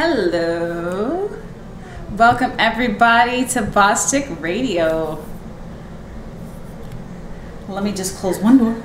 Hello. 0.00 1.28
Welcome 2.16 2.52
everybody 2.56 3.44
to 3.46 3.62
Boss 3.62 4.12
Chick 4.12 4.28
Radio. 4.38 5.26
Let 7.68 7.82
me 7.82 7.92
just 7.92 8.18
close 8.18 8.38
one 8.38 8.58
door. 8.58 8.80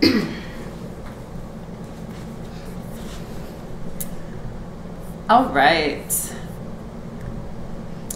All 5.28 5.46
right. 5.46 6.12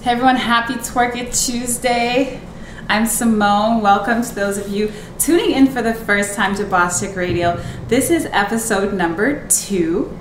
Hey 0.03 0.13
everyone, 0.13 0.37
happy 0.37 0.75
Twerk 0.75 1.17
It 1.17 1.33
Tuesday. 1.33 2.41
I'm 2.89 3.07
Simone. 3.07 3.81
Welcome 3.81 4.23
to 4.23 4.33
those 4.33 4.59
of 4.59 4.69
you 4.69 4.93
tuning 5.19 5.51
in 5.51 5.67
for 5.67 5.83
the 5.83 5.93
first 5.93 6.37
time 6.37 6.55
to 6.55 6.65
Boss 6.65 7.03
Radio. 7.17 7.61
This 7.89 8.11
is 8.11 8.27
episode 8.27 8.95
number 8.95 9.45
two. 9.49 10.17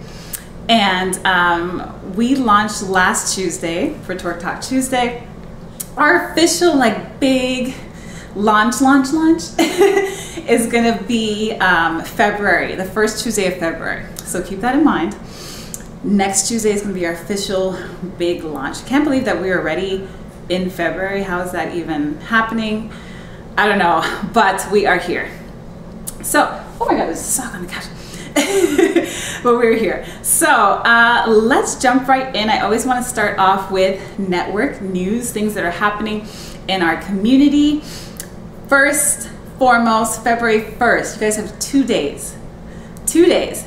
And 0.67 1.15
um, 1.27 2.15
we 2.15 2.33
launched 2.33 2.81
last 2.81 3.35
Tuesday 3.35 3.93
for 3.99 4.15
Twerk 4.15 4.39
Tok 4.39 4.61
Tuesday. 4.61 5.27
Our 5.95 6.31
official, 6.31 6.75
like, 6.75 7.19
big 7.19 7.75
launch, 8.35 8.81
launch, 8.81 9.13
launch 9.13 9.43
is 9.59 10.65
gonna 10.65 10.99
be 11.03 11.51
um, 11.53 12.03
February, 12.03 12.73
the 12.73 12.85
first 12.85 13.23
Tuesday 13.23 13.45
of 13.45 13.59
February. 13.59 14.07
So 14.17 14.41
keep 14.41 14.61
that 14.61 14.75
in 14.75 14.83
mind. 14.83 15.15
Next 16.03 16.47
Tuesday 16.47 16.71
is 16.71 16.81
gonna 16.81 16.95
be 16.95 17.05
our 17.05 17.13
official 17.13 17.77
big 18.17 18.43
launch. 18.43 18.83
Can't 18.87 19.03
believe 19.03 19.25
that 19.25 19.39
we 19.39 19.51
are 19.51 19.59
already 19.59 20.07
in 20.49 20.69
February. 20.69 21.23
How 21.23 21.41
is 21.41 21.51
that 21.51 21.75
even 21.75 22.19
happening? 22.21 22.91
I 23.57 23.67
don't 23.67 23.79
know, 23.79 24.29
but 24.33 24.69
we 24.71 24.85
are 24.85 24.97
here. 24.97 25.29
So, 26.23 26.63
oh 26.81 26.85
my 26.85 26.95
God, 26.95 27.07
there's 27.07 27.19
a 27.19 27.23
sock 27.23 27.53
on 27.53 27.65
the 27.65 27.71
couch. 27.71 27.85
but 29.43 29.55
we're 29.55 29.77
here. 29.77 30.05
So 30.21 30.47
uh, 30.47 31.25
let's 31.27 31.81
jump 31.81 32.07
right 32.07 32.35
in. 32.35 32.49
I 32.49 32.59
always 32.59 32.85
want 32.85 33.01
to 33.03 33.09
start 33.09 33.39
off 33.39 33.71
with 33.71 34.01
NeTwerk 34.17 34.81
News, 34.81 35.31
things 35.31 35.53
that 35.53 35.63
are 35.63 35.71
happening 35.71 36.27
in 36.67 36.81
our 36.81 37.01
community. 37.03 37.81
First, 38.67 39.29
foremost, 39.57 40.23
February 40.23 40.61
1st, 40.61 41.13
you 41.13 41.21
guys 41.21 41.37
have 41.37 41.57
two 41.59 41.85
days. 41.85 42.35
Two 43.05 43.25
days. 43.25 43.63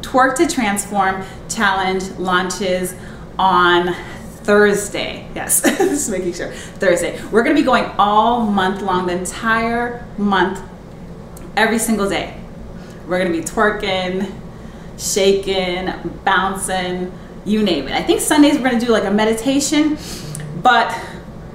Twerk 0.00 0.36
to 0.36 0.46
Transform 0.46 1.24
Challenge 1.50 2.08
launches 2.12 2.94
on 3.38 3.94
Thursday. 4.46 5.28
Yes, 5.34 5.60
just 5.78 6.08
making 6.08 6.32
sure. 6.32 6.52
Thursday. 6.52 7.20
We're 7.32 7.42
going 7.42 7.56
to 7.56 7.60
be 7.60 7.66
going 7.66 7.84
all 7.98 8.46
month 8.46 8.80
long, 8.80 9.06
the 9.06 9.18
entire 9.18 10.06
month, 10.18 10.62
every 11.56 11.80
single 11.80 12.08
day. 12.08 12.40
We're 13.08 13.18
going 13.18 13.32
to 13.32 13.36
be 13.36 13.44
twerking, 13.44 14.32
shaking, 14.96 15.92
bouncing, 16.24 17.12
you 17.44 17.64
name 17.64 17.88
it. 17.88 17.92
I 17.92 18.04
think 18.04 18.20
Sundays 18.20 18.54
we're 18.54 18.68
going 18.68 18.78
to 18.78 18.86
do 18.86 18.92
like 18.92 19.04
a 19.04 19.10
meditation, 19.10 19.98
but 20.62 20.96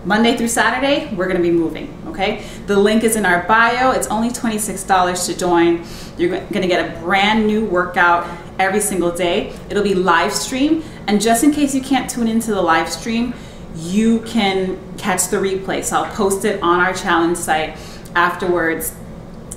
Monday 0.03 0.35
through 0.35 0.49
Saturday, 0.49 1.13
we're 1.15 1.27
going 1.27 1.37
to 1.37 1.43
be 1.43 1.51
moving, 1.51 1.97
okay? 2.07 2.45
The 2.67 2.77
link 2.77 3.05
is 3.05 3.15
in 3.15 3.25
our 3.25 3.43
bio. 3.43 3.91
It's 3.91 4.07
only 4.07 4.29
$26 4.29 5.25
to 5.27 5.37
join. 5.37 5.85
You're 6.17 6.29
going 6.29 6.61
to 6.61 6.67
get 6.67 6.97
a 6.97 6.99
brand 6.99 7.47
new 7.47 7.63
workout 7.63 8.27
every 8.65 8.81
single 8.81 9.11
day. 9.11 9.57
It'll 9.69 9.83
be 9.83 9.95
live 9.95 10.33
stream. 10.33 10.83
And 11.07 11.21
just 11.21 11.43
in 11.43 11.51
case 11.51 11.75
you 11.75 11.81
can't 11.81 12.09
tune 12.09 12.27
into 12.27 12.51
the 12.51 12.61
live 12.61 12.89
stream, 12.89 13.33
you 13.75 14.19
can 14.21 14.77
catch 14.97 15.27
the 15.29 15.37
replay. 15.37 15.83
So 15.83 15.97
I'll 15.97 16.15
post 16.15 16.45
it 16.45 16.61
on 16.61 16.79
our 16.79 16.93
challenge 16.93 17.37
site 17.37 17.77
afterwards 18.15 18.93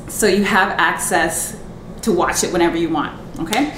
so 0.09 0.27
you 0.27 0.45
have 0.45 0.71
access 0.79 1.59
to 2.03 2.13
watch 2.13 2.45
it 2.45 2.53
whenever 2.53 2.77
you 2.77 2.91
want, 2.91 3.19
okay? 3.41 3.75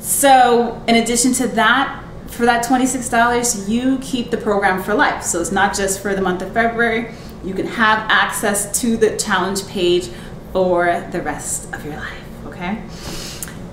So, 0.00 0.82
in 0.86 0.96
addition 0.96 1.32
to 1.34 1.48
that, 1.48 2.04
for 2.28 2.46
that 2.46 2.64
$26, 2.64 3.68
you 3.68 3.98
keep 3.98 4.30
the 4.30 4.36
program 4.36 4.82
for 4.82 4.94
life. 4.94 5.24
So, 5.24 5.40
it's 5.40 5.52
not 5.52 5.74
just 5.74 6.00
for 6.00 6.14
the 6.14 6.22
month 6.22 6.40
of 6.40 6.52
February, 6.52 7.12
you 7.44 7.54
can 7.54 7.66
have 7.66 7.98
access 8.10 8.80
to 8.80 8.96
the 8.96 9.16
challenge 9.16 9.66
page 9.66 10.08
for 10.52 11.06
the 11.12 11.20
rest 11.20 11.72
of 11.74 11.84
your 11.84 11.96
life, 11.96 12.46
okay? 12.46 12.82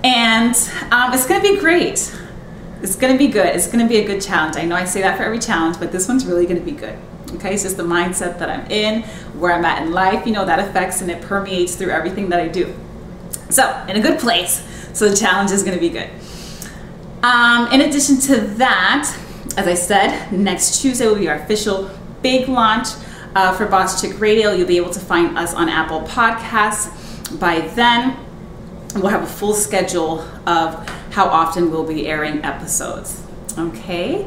And 0.06 0.54
um, 0.92 1.12
it's 1.12 1.26
gonna 1.26 1.42
be 1.42 1.58
great. 1.58 2.16
It's 2.80 2.94
gonna 2.94 3.18
be 3.18 3.26
good. 3.26 3.46
It's 3.46 3.66
gonna 3.66 3.88
be 3.88 3.96
a 3.96 4.06
good 4.06 4.22
challenge. 4.22 4.56
I 4.56 4.64
know 4.64 4.76
I 4.76 4.84
say 4.84 5.02
that 5.02 5.16
for 5.16 5.24
every 5.24 5.40
challenge, 5.40 5.80
but 5.80 5.90
this 5.90 6.06
one's 6.06 6.24
really 6.24 6.46
gonna 6.46 6.60
be 6.60 6.70
good. 6.70 6.96
Okay, 7.32 7.54
it's 7.54 7.64
just 7.64 7.76
the 7.76 7.82
mindset 7.82 8.38
that 8.38 8.48
I'm 8.48 8.70
in, 8.70 9.02
where 9.40 9.52
I'm 9.52 9.64
at 9.64 9.82
in 9.82 9.90
life, 9.90 10.24
you 10.24 10.32
know, 10.32 10.44
that 10.44 10.60
affects 10.60 11.00
and 11.00 11.10
it 11.10 11.22
permeates 11.22 11.74
through 11.74 11.90
everything 11.90 12.28
that 12.28 12.38
I 12.38 12.46
do. 12.46 12.72
So, 13.50 13.68
in 13.88 13.96
a 13.96 14.00
good 14.00 14.20
place. 14.20 14.64
So, 14.92 15.08
the 15.08 15.16
challenge 15.16 15.50
is 15.50 15.64
gonna 15.64 15.80
be 15.80 15.88
good. 15.88 16.08
Um, 17.24 17.72
in 17.72 17.80
addition 17.80 18.20
to 18.20 18.40
that, 18.58 19.12
as 19.56 19.66
I 19.66 19.74
said, 19.74 20.30
next 20.30 20.80
Tuesday 20.80 21.08
will 21.08 21.16
be 21.16 21.28
our 21.28 21.34
official 21.34 21.90
big 22.22 22.48
launch 22.48 22.88
uh, 23.34 23.52
for 23.56 23.66
Boss 23.66 24.00
Chick 24.00 24.20
Radio. 24.20 24.52
You'll 24.52 24.68
be 24.68 24.76
able 24.76 24.90
to 24.90 25.00
find 25.00 25.36
us 25.36 25.52
on 25.52 25.68
Apple 25.68 26.02
Podcasts. 26.02 26.92
By 27.40 27.62
then, 27.74 28.16
we'll 28.94 29.08
have 29.08 29.22
a 29.22 29.26
full 29.26 29.54
schedule 29.54 30.20
of 30.46 30.88
how 31.10 31.26
often 31.26 31.70
we'll 31.70 31.86
be 31.86 32.06
airing 32.06 32.44
episodes. 32.44 33.22
Okay? 33.58 34.26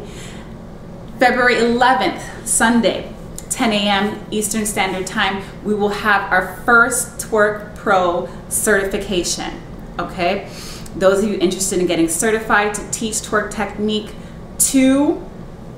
February 1.17 1.55
11th, 1.55 2.47
Sunday, 2.47 3.13
10 3.49 3.71
a.m. 3.73 4.25
Eastern 4.31 4.65
Standard 4.65 5.05
Time, 5.05 5.43
we 5.63 5.73
will 5.73 5.89
have 5.89 6.31
our 6.31 6.55
first 6.65 7.17
Twerk 7.17 7.75
Pro 7.75 8.29
certification. 8.49 9.61
Okay? 9.97 10.49
Those 10.95 11.23
of 11.23 11.29
you 11.29 11.37
interested 11.39 11.79
in 11.79 11.87
getting 11.87 12.09
certified 12.09 12.73
to 12.75 12.91
teach 12.91 13.15
twerk 13.15 13.51
technique 13.51 14.11
to 14.57 15.23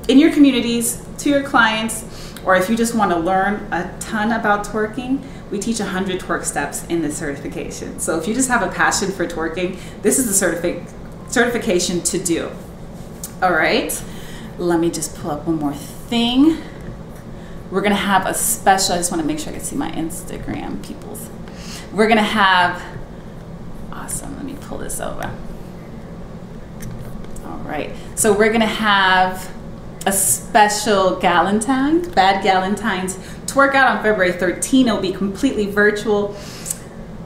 in 0.07 0.17
your 0.17 0.31
communities, 0.31 1.05
to 1.19 1.29
your 1.29 1.43
clients, 1.43 2.05
or 2.45 2.55
if 2.55 2.69
you 2.69 2.75
just 2.75 2.95
want 2.95 3.11
to 3.11 3.17
learn 3.17 3.67
a 3.71 3.93
ton 3.99 4.31
about 4.31 4.65
twerking, 4.65 5.23
we 5.51 5.59
teach 5.59 5.79
100 5.79 6.19
twerk 6.21 6.45
steps 6.45 6.85
in 6.87 7.01
the 7.01 7.11
certification. 7.11 7.99
So 7.99 8.17
if 8.17 8.27
you 8.27 8.33
just 8.33 8.49
have 8.49 8.63
a 8.63 8.69
passion 8.69 9.11
for 9.11 9.27
twerking, 9.27 9.77
this 10.01 10.17
is 10.17 10.39
the 10.39 10.45
certifi- 10.45 10.89
certification 11.29 12.01
to 12.03 12.17
do. 12.17 12.49
All 13.41 13.51
right, 13.51 14.01
let 14.57 14.79
me 14.79 14.89
just 14.89 15.15
pull 15.15 15.31
up 15.31 15.45
one 15.45 15.57
more 15.57 15.73
thing. 15.73 16.57
We're 17.69 17.81
gonna 17.81 17.95
have 17.95 18.25
a 18.25 18.33
special, 18.33 18.95
I 18.95 18.97
just 18.97 19.11
wanna 19.11 19.23
make 19.23 19.39
sure 19.39 19.49
I 19.49 19.55
can 19.55 19.63
see 19.63 19.75
my 19.75 19.91
Instagram 19.91 20.81
peoples. 20.85 21.29
We're 21.91 22.07
gonna 22.07 22.21
have, 22.21 22.81
awesome, 23.91 24.35
let 24.37 24.45
me 24.45 24.55
pull 24.61 24.77
this 24.77 25.01
over. 25.01 25.29
All 27.45 27.57
right, 27.65 27.91
so 28.15 28.31
we're 28.31 28.51
gonna 28.53 28.65
have 28.65 29.51
a 30.05 30.11
special 30.11 31.17
Galentine's, 31.17 32.07
Bad 32.07 32.43
Galentine's 32.43 33.17
twerk 33.51 33.75
out 33.75 33.97
on 33.97 34.03
February 34.03 34.31
13. 34.31 34.87
It'll 34.87 35.01
be 35.01 35.11
completely 35.11 35.67
virtual. 35.67 36.35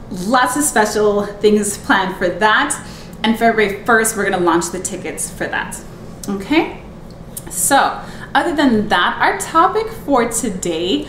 Lots 0.09 0.55
of 0.57 0.63
special 0.63 1.25
things 1.25 1.77
planned 1.77 2.15
for 2.17 2.29
that. 2.29 2.79
And 3.23 3.37
February 3.37 3.83
1st, 3.83 4.17
we're 4.17 4.29
gonna 4.29 4.43
launch 4.43 4.71
the 4.71 4.79
tickets 4.79 5.29
for 5.29 5.47
that. 5.47 5.79
Okay? 6.27 6.81
So, 7.49 8.01
other 8.33 8.55
than 8.55 8.89
that, 8.89 9.17
our 9.21 9.37
topic 9.39 9.87
for 9.87 10.29
today 10.29 11.07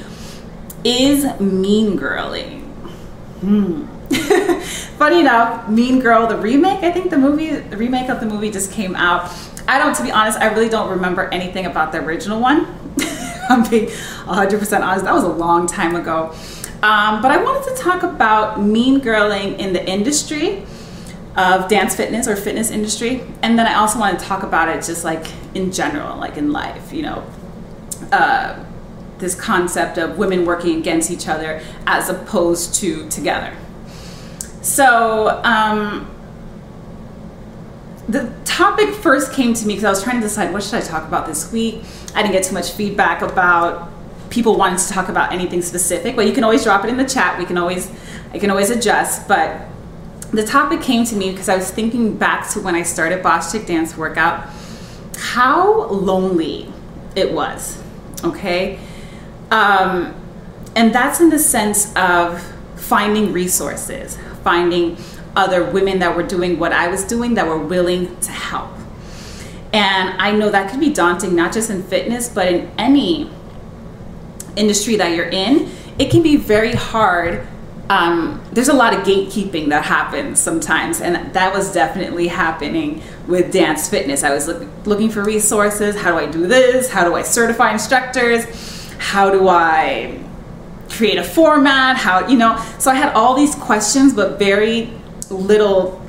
is 0.85 1.41
mean 1.41 1.99
girling. 1.99 2.63
Hmm. 3.41 3.87
Funny 4.99 5.21
enough, 5.21 5.69
Mean 5.69 5.99
Girl, 6.01 6.27
the 6.27 6.37
remake, 6.37 6.83
I 6.85 6.93
think 6.93 7.11
the 7.11 7.19
movie, 7.19 7.57
the 7.57 7.77
remake 7.77 8.09
of 8.09 8.21
the 8.21 8.27
movie 8.27 8.51
just 8.51 8.71
came 8.71 8.95
out. 8.95 9.31
I 9.69 9.79
don't, 9.79 9.95
to 9.97 10.03
be 10.03 10.13
honest, 10.13 10.39
I 10.39 10.47
really 10.47 10.69
don't 10.69 10.89
remember 10.89 11.29
anything 11.33 11.67
about 11.67 11.91
the 11.93 11.99
original 11.99 12.41
one. 12.41 12.67
I'm 13.49 13.69
being 13.69 13.87
100% 13.87 14.81
honest, 14.81 15.05
that 15.05 15.15
was 15.15 15.25
a 15.25 15.29
long 15.29 15.67
time 15.67 15.97
ago. 15.97 16.35
Um, 16.83 17.23
but 17.23 17.31
I 17.31 17.43
wanted 17.43 17.75
to 17.75 17.83
talk 17.83 18.03
about 18.03 18.61
mean 18.61 19.01
girling 19.01 19.59
in 19.59 19.73
the 19.73 19.89
industry 19.89 20.65
of 21.37 21.69
dance 21.69 21.95
fitness 21.95 22.29
or 22.29 22.37
fitness 22.37 22.71
industry. 22.71 23.23
And 23.43 23.59
then 23.59 23.67
I 23.67 23.75
also 23.75 23.99
want 23.99 24.19
to 24.19 24.25
talk 24.25 24.43
about 24.43 24.69
it 24.69 24.85
just 24.85 25.05
like 25.05 25.27
in 25.55 25.73
general, 25.73 26.17
like 26.19 26.37
in 26.37 26.53
life, 26.53 26.93
you 26.93 27.03
know. 27.03 27.27
Uh, 28.13 28.63
this 29.19 29.35
concept 29.35 29.99
of 29.99 30.19
women 30.19 30.45
working 30.45 30.79
against 30.79 31.11
each 31.11 31.27
other 31.27 31.63
as 31.87 32.09
opposed 32.09 32.75
to 32.75 33.09
together. 33.09 33.57
So, 34.61 35.41
um, 35.43 36.11
the 38.09 38.33
topic 38.45 38.95
first 38.95 39.33
came 39.33 39.53
to 39.55 39.67
me 39.67 39.75
because 39.75 39.85
I 39.85 39.91
was 39.91 40.03
trying 40.03 40.17
to 40.17 40.23
decide 40.23 40.53
what 40.53 40.63
should 40.63 40.75
I 40.75 40.81
talk 40.81 41.07
about 41.09 41.27
this 41.27 41.51
week. 41.53 41.83
I 42.15 42.23
didn't 42.23 42.33
get 42.33 42.45
too 42.45 42.55
much 42.55 42.73
feedback 42.73 43.23
about 43.23 43.91
people 44.31 44.57
wanting 44.57 44.79
to 44.79 44.89
talk 44.89 45.09
about 45.09 45.33
anything 45.33 45.63
specific, 45.63 46.17
but 46.17 46.27
you 46.27 46.33
can 46.33 46.45
always 46.45 46.65
drop 46.65 46.85
it 46.85 46.89
in 46.89 46.97
the 46.97 47.05
chat. 47.05 47.39
We 47.39 47.45
can 47.45 47.59
always, 47.59 47.91
I 48.33 48.39
can 48.39 48.51
always 48.51 48.71
adjust. 48.71 49.27
But 49.27 49.67
the 50.31 50.45
topic 50.45 50.83
came 50.83 51.05
to 51.07 51.17
me 51.17 51.31
because 51.31 51.49
I 51.49 51.57
was 51.57 51.71
thinking 51.71 52.17
back 52.17 52.49
to 52.51 52.61
when 52.61 52.75
I 52.75 52.83
started 52.83 53.23
Boss 53.23 53.53
Chick 53.53 53.67
Dance 53.67 53.97
Workout, 53.97 54.49
how 55.17 55.87
lonely 55.87 56.73
it 57.15 57.33
was. 57.33 57.83
Okay, 58.25 58.79
um, 59.51 60.15
and 60.75 60.95
that's 60.95 61.21
in 61.21 61.31
the 61.31 61.39
sense 61.39 61.95
of 61.97 62.43
finding 62.77 63.33
resources, 63.33 64.19
finding 64.43 64.97
other 65.37 65.65
women 65.71 65.99
that 66.01 66.17
were 66.17 66.23
doing 66.23 66.59
what 66.59 66.73
I 66.73 66.89
was 66.89 67.05
doing 67.05 67.35
that 67.35 67.47
were 67.47 67.59
willing 67.59 68.19
to 68.21 68.33
help. 68.33 68.71
And 69.73 70.21
I 70.21 70.33
know 70.33 70.51
that 70.51 70.71
could 70.71 70.81
be 70.81 70.93
daunting, 70.93 71.35
not 71.37 71.53
just 71.53 71.69
in 71.71 71.83
fitness, 71.83 72.29
but 72.29 72.49
in 72.49 72.71
any 72.79 73.31
industry 74.57 74.97
that 74.97 75.15
you're 75.15 75.29
in. 75.29 75.71
It 75.99 76.11
can 76.11 76.23
be 76.23 76.37
very 76.37 76.73
hard. 76.73 77.47
Um, 77.91 78.43
there's 78.53 78.69
a 78.69 78.75
lot 78.75 78.95
of 78.95 79.01
gatekeeping 79.01 79.69
that 79.69 79.85
happens 79.85 80.41
sometimes, 80.41 81.01
and 81.01 81.33
that 81.35 81.55
was 81.55 81.73
definitely 81.73 82.29
happening 82.29 83.03
with 83.29 83.53
dance 83.53 83.89
fitness. 83.89 84.25
I 84.25 84.33
was 84.33 84.49
look, 84.49 84.67
looking 84.87 85.11
for 85.11 85.23
resources. 85.23 85.95
How 85.97 86.13
do 86.13 86.19
I 86.19 86.31
do 86.31 86.47
this? 86.47 86.91
How 86.91 87.05
do 87.05 87.15
I 87.15 87.23
certify 87.23 87.73
instructors? 87.73 88.45
How 88.99 89.31
do 89.31 89.49
I 89.49 90.19
create 90.89 91.19
a 91.19 91.25
format? 91.25 91.97
How, 91.97 92.27
you 92.27 92.39
know, 92.39 92.57
so 92.79 92.91
I 92.91 92.95
had 92.95 93.15
all 93.15 93.35
these 93.35 93.55
questions, 93.55 94.15
but 94.15 94.39
very 94.39 94.91
little 95.31 96.03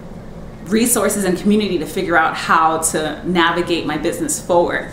resources 0.66 1.24
and 1.24 1.38
community 1.38 1.78
to 1.80 1.86
figure 1.86 2.18
out 2.18 2.36
how 2.36 2.80
to 2.80 3.22
navigate 3.26 3.86
my 3.86 3.98
business 3.98 4.42
forward. 4.42 4.92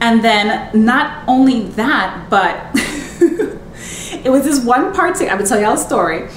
And 0.00 0.22
then 0.22 0.70
not 0.84 1.24
only 1.28 1.62
that, 1.70 2.28
but 2.30 2.70
it 4.24 4.30
was 4.30 4.44
this 4.44 4.64
one 4.64 4.94
party, 4.94 5.28
I 5.28 5.34
would 5.34 5.46
tell 5.46 5.60
y'all 5.60 5.74
a 5.74 5.78
story, 5.78 6.28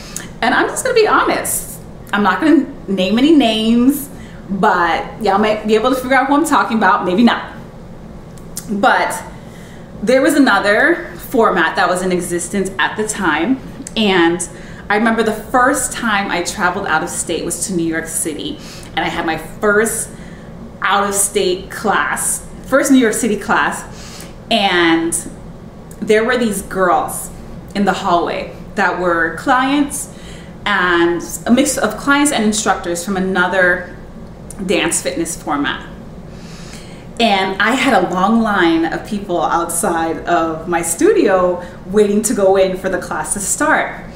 and 0.41 0.53
I'm 0.55 0.67
just 0.67 0.83
gonna 0.83 0.95
be 0.95 1.07
honest. 1.07 1.79
I'm 2.11 2.23
not 2.23 2.41
gonna 2.41 2.65
name 2.87 3.17
any 3.17 3.35
names, 3.35 4.09
but 4.49 5.21
y'all 5.21 5.37
might 5.37 5.67
be 5.67 5.75
able 5.75 5.91
to 5.91 5.95
figure 5.95 6.15
out 6.15 6.27
who 6.27 6.35
I'm 6.35 6.45
talking 6.45 6.77
about, 6.77 7.05
maybe 7.05 7.23
not. 7.23 7.55
But 8.69 9.23
there 10.01 10.21
was 10.21 10.33
another 10.35 11.13
format 11.17 11.75
that 11.75 11.87
was 11.87 12.01
in 12.01 12.11
existence 12.11 12.71
at 12.79 12.97
the 12.97 13.07
time, 13.07 13.59
and 13.95 14.41
I 14.91 14.97
remember 14.97 15.23
the 15.23 15.31
first 15.31 15.93
time 15.93 16.29
I 16.29 16.43
traveled 16.43 16.85
out 16.85 17.01
of 17.01 17.09
state 17.09 17.45
was 17.45 17.67
to 17.67 17.73
New 17.73 17.85
York 17.85 18.07
City, 18.07 18.59
and 18.87 18.99
I 18.99 19.07
had 19.07 19.25
my 19.25 19.37
first 19.37 20.09
out 20.81 21.07
of 21.07 21.15
state 21.15 21.71
class, 21.71 22.45
first 22.65 22.91
New 22.91 22.97
York 22.97 23.13
City 23.13 23.37
class, 23.37 24.27
and 24.51 25.13
there 26.01 26.25
were 26.25 26.37
these 26.37 26.63
girls 26.63 27.29
in 27.73 27.85
the 27.85 27.93
hallway 27.93 28.53
that 28.75 28.99
were 28.99 29.37
clients 29.37 30.13
and 30.65 31.23
a 31.45 31.51
mix 31.53 31.77
of 31.77 31.95
clients 31.95 32.33
and 32.33 32.43
instructors 32.43 33.05
from 33.05 33.15
another 33.15 33.95
dance 34.65 35.01
fitness 35.01 35.41
format. 35.41 35.87
And 37.17 37.61
I 37.61 37.75
had 37.75 37.93
a 38.03 38.13
long 38.13 38.41
line 38.41 38.83
of 38.83 39.07
people 39.07 39.41
outside 39.41 40.17
of 40.25 40.67
my 40.67 40.81
studio 40.81 41.65
waiting 41.85 42.21
to 42.23 42.33
go 42.33 42.57
in 42.57 42.75
for 42.75 42.89
the 42.89 42.99
class 42.99 43.35
to 43.35 43.39
start. 43.39 44.10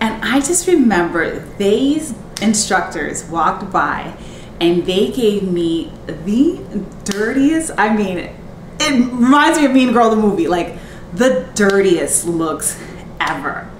And 0.00 0.22
I 0.24 0.40
just 0.40 0.66
remember 0.66 1.40
these 1.56 2.14
instructors 2.42 3.24
walked 3.24 3.70
by 3.72 4.16
and 4.60 4.84
they 4.86 5.10
gave 5.10 5.42
me 5.42 5.92
the 6.06 6.84
dirtiest, 7.04 7.72
I 7.76 7.94
mean, 7.96 8.18
it 8.18 9.12
reminds 9.12 9.58
me 9.58 9.66
of 9.66 9.72
Mean 9.72 9.92
Girl 9.92 10.10
the 10.10 10.16
movie, 10.16 10.48
like 10.48 10.76
the 11.14 11.48
dirtiest 11.54 12.26
looks 12.26 12.78
ever. 13.20 13.70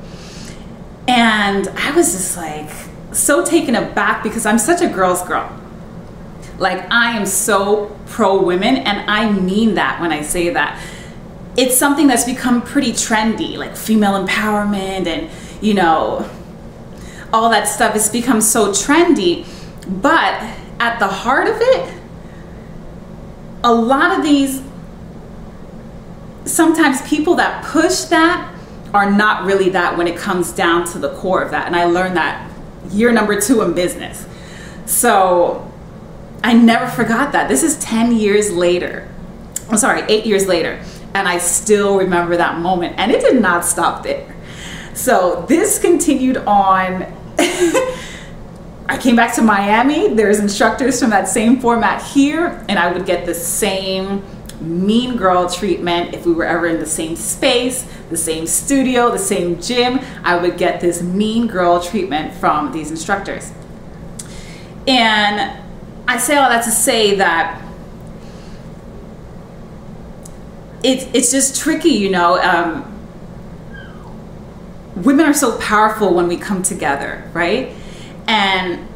And 1.08 1.68
I 1.68 1.92
was 1.92 2.12
just 2.12 2.36
like 2.36 2.70
so 3.12 3.44
taken 3.44 3.74
aback 3.74 4.22
because 4.22 4.46
I'm 4.46 4.58
such 4.58 4.82
a 4.82 4.88
girl's 4.88 5.22
girl. 5.22 5.50
Like, 6.58 6.90
I 6.90 7.16
am 7.16 7.26
so 7.26 7.96
pro 8.06 8.42
women, 8.42 8.76
and 8.78 9.10
I 9.10 9.30
mean 9.30 9.74
that 9.74 10.00
when 10.00 10.10
I 10.10 10.22
say 10.22 10.48
that. 10.50 10.82
It's 11.56 11.76
something 11.76 12.06
that's 12.06 12.24
become 12.24 12.62
pretty 12.62 12.92
trendy, 12.92 13.56
like 13.56 13.76
female 13.76 14.26
empowerment 14.26 15.06
and 15.06 15.30
you 15.66 15.74
know, 15.74 16.30
all 17.32 17.50
that 17.50 17.66
stuff 17.66 17.94
has 17.94 18.08
become 18.08 18.40
so 18.40 18.70
trendy. 18.70 19.44
But 19.88 20.40
at 20.78 21.00
the 21.00 21.08
heart 21.08 21.48
of 21.48 21.56
it, 21.58 21.94
a 23.64 23.74
lot 23.74 24.16
of 24.16 24.22
these, 24.22 24.62
sometimes 26.44 27.02
people 27.02 27.34
that 27.34 27.64
push 27.64 28.02
that 28.02 28.54
are 28.94 29.10
not 29.10 29.44
really 29.44 29.70
that 29.70 29.98
when 29.98 30.06
it 30.06 30.16
comes 30.16 30.52
down 30.52 30.86
to 30.92 30.98
the 30.98 31.12
core 31.16 31.42
of 31.42 31.50
that. 31.50 31.66
And 31.66 31.74
I 31.74 31.84
learned 31.86 32.16
that 32.16 32.48
year 32.90 33.10
number 33.10 33.40
two 33.40 33.60
in 33.62 33.74
business. 33.74 34.24
So 34.86 35.68
I 36.44 36.52
never 36.52 36.86
forgot 36.86 37.32
that. 37.32 37.48
This 37.48 37.64
is 37.64 37.76
10 37.80 38.12
years 38.12 38.52
later. 38.52 39.08
I'm 39.68 39.78
sorry, 39.78 40.02
eight 40.02 40.26
years 40.26 40.46
later. 40.46 40.80
And 41.12 41.26
I 41.26 41.38
still 41.38 41.98
remember 41.98 42.36
that 42.36 42.60
moment. 42.60 42.94
And 42.98 43.10
it 43.10 43.20
did 43.20 43.42
not 43.42 43.64
stop 43.64 44.04
there. 44.04 44.35
So 44.96 45.44
this 45.46 45.78
continued 45.78 46.38
on. 46.38 47.14
I 48.88 48.98
came 48.98 49.14
back 49.14 49.34
to 49.34 49.42
Miami. 49.42 50.14
There's 50.14 50.38
instructors 50.38 51.00
from 51.00 51.10
that 51.10 51.28
same 51.28 51.60
format 51.60 52.02
here, 52.02 52.64
and 52.68 52.78
I 52.78 52.90
would 52.90 53.04
get 53.04 53.26
the 53.26 53.34
same 53.34 54.24
mean 54.60 55.16
girl 55.16 55.50
treatment 55.50 56.14
if 56.14 56.24
we 56.24 56.32
were 56.32 56.46
ever 56.46 56.66
in 56.66 56.80
the 56.80 56.86
same 56.86 57.14
space, 57.14 57.86
the 58.08 58.16
same 58.16 58.46
studio, 58.46 59.10
the 59.10 59.18
same 59.18 59.60
gym. 59.60 60.00
I 60.24 60.38
would 60.38 60.56
get 60.56 60.80
this 60.80 61.02
mean 61.02 61.46
girl 61.46 61.78
treatment 61.82 62.32
from 62.32 62.72
these 62.72 62.90
instructors. 62.90 63.52
And 64.86 65.62
I 66.08 66.16
say 66.16 66.36
all 66.36 66.48
that 66.48 66.64
to 66.64 66.70
say 66.70 67.16
that 67.16 67.62
it's 70.82 71.04
it's 71.12 71.32
just 71.32 71.60
tricky, 71.60 71.90
you 71.90 72.08
know. 72.08 72.40
Um, 72.40 72.95
women 74.96 75.26
are 75.26 75.34
so 75.34 75.58
powerful 75.58 76.14
when 76.14 76.26
we 76.26 76.36
come 76.36 76.62
together, 76.62 77.28
right? 77.32 77.72
And 78.26 78.88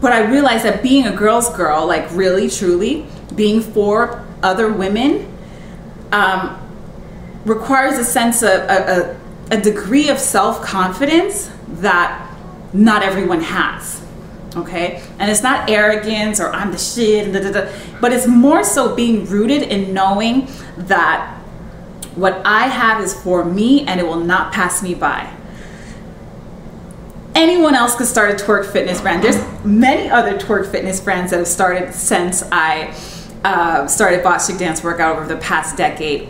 but 0.00 0.12
I 0.12 0.30
realized 0.30 0.64
that 0.64 0.82
being 0.82 1.06
a 1.06 1.16
girl's 1.16 1.54
girl, 1.56 1.86
like 1.86 2.10
really, 2.12 2.50
truly, 2.50 3.06
being 3.34 3.60
for 3.62 4.26
other 4.42 4.70
women, 4.70 5.32
um, 6.12 6.58
requires 7.44 7.98
a 7.98 8.04
sense 8.04 8.42
of 8.42 8.50
a, 8.50 9.18
a, 9.50 9.56
a 9.56 9.60
degree 9.60 10.08
of 10.08 10.18
self 10.18 10.62
confidence 10.62 11.50
that 11.68 12.34
not 12.72 13.02
everyone 13.02 13.40
has. 13.40 14.04
Okay, 14.56 15.02
and 15.18 15.30
it's 15.30 15.42
not 15.42 15.70
arrogance 15.70 16.40
or 16.40 16.50
I'm 16.50 16.72
the 16.72 16.78
shit, 16.78 17.32
da, 17.32 17.40
da, 17.40 17.52
da, 17.52 17.72
but 18.00 18.12
it's 18.12 18.26
more 18.26 18.64
so 18.64 18.94
being 18.94 19.26
rooted 19.26 19.62
in 19.62 19.92
knowing 19.92 20.48
that 20.76 21.37
what 22.18 22.42
I 22.44 22.66
have 22.66 23.02
is 23.02 23.14
for 23.14 23.44
me 23.44 23.86
and 23.86 24.00
it 24.00 24.06
will 24.06 24.20
not 24.20 24.52
pass 24.52 24.82
me 24.82 24.94
by. 24.94 25.32
Anyone 27.34 27.74
else 27.74 27.94
could 27.94 28.08
start 28.08 28.30
a 28.30 28.44
twerk 28.44 28.66
fitness 28.66 29.00
brand. 29.00 29.22
There's 29.22 29.40
many 29.64 30.10
other 30.10 30.36
twerk 30.36 30.70
fitness 30.70 31.00
brands 31.00 31.30
that 31.30 31.38
have 31.38 31.46
started 31.46 31.94
since 31.94 32.42
I 32.50 32.92
uh, 33.44 33.86
started 33.86 34.24
Boss 34.24 34.48
Dance 34.58 34.82
Workout 34.82 35.16
over 35.16 35.28
the 35.28 35.40
past 35.40 35.76
decade. 35.76 36.28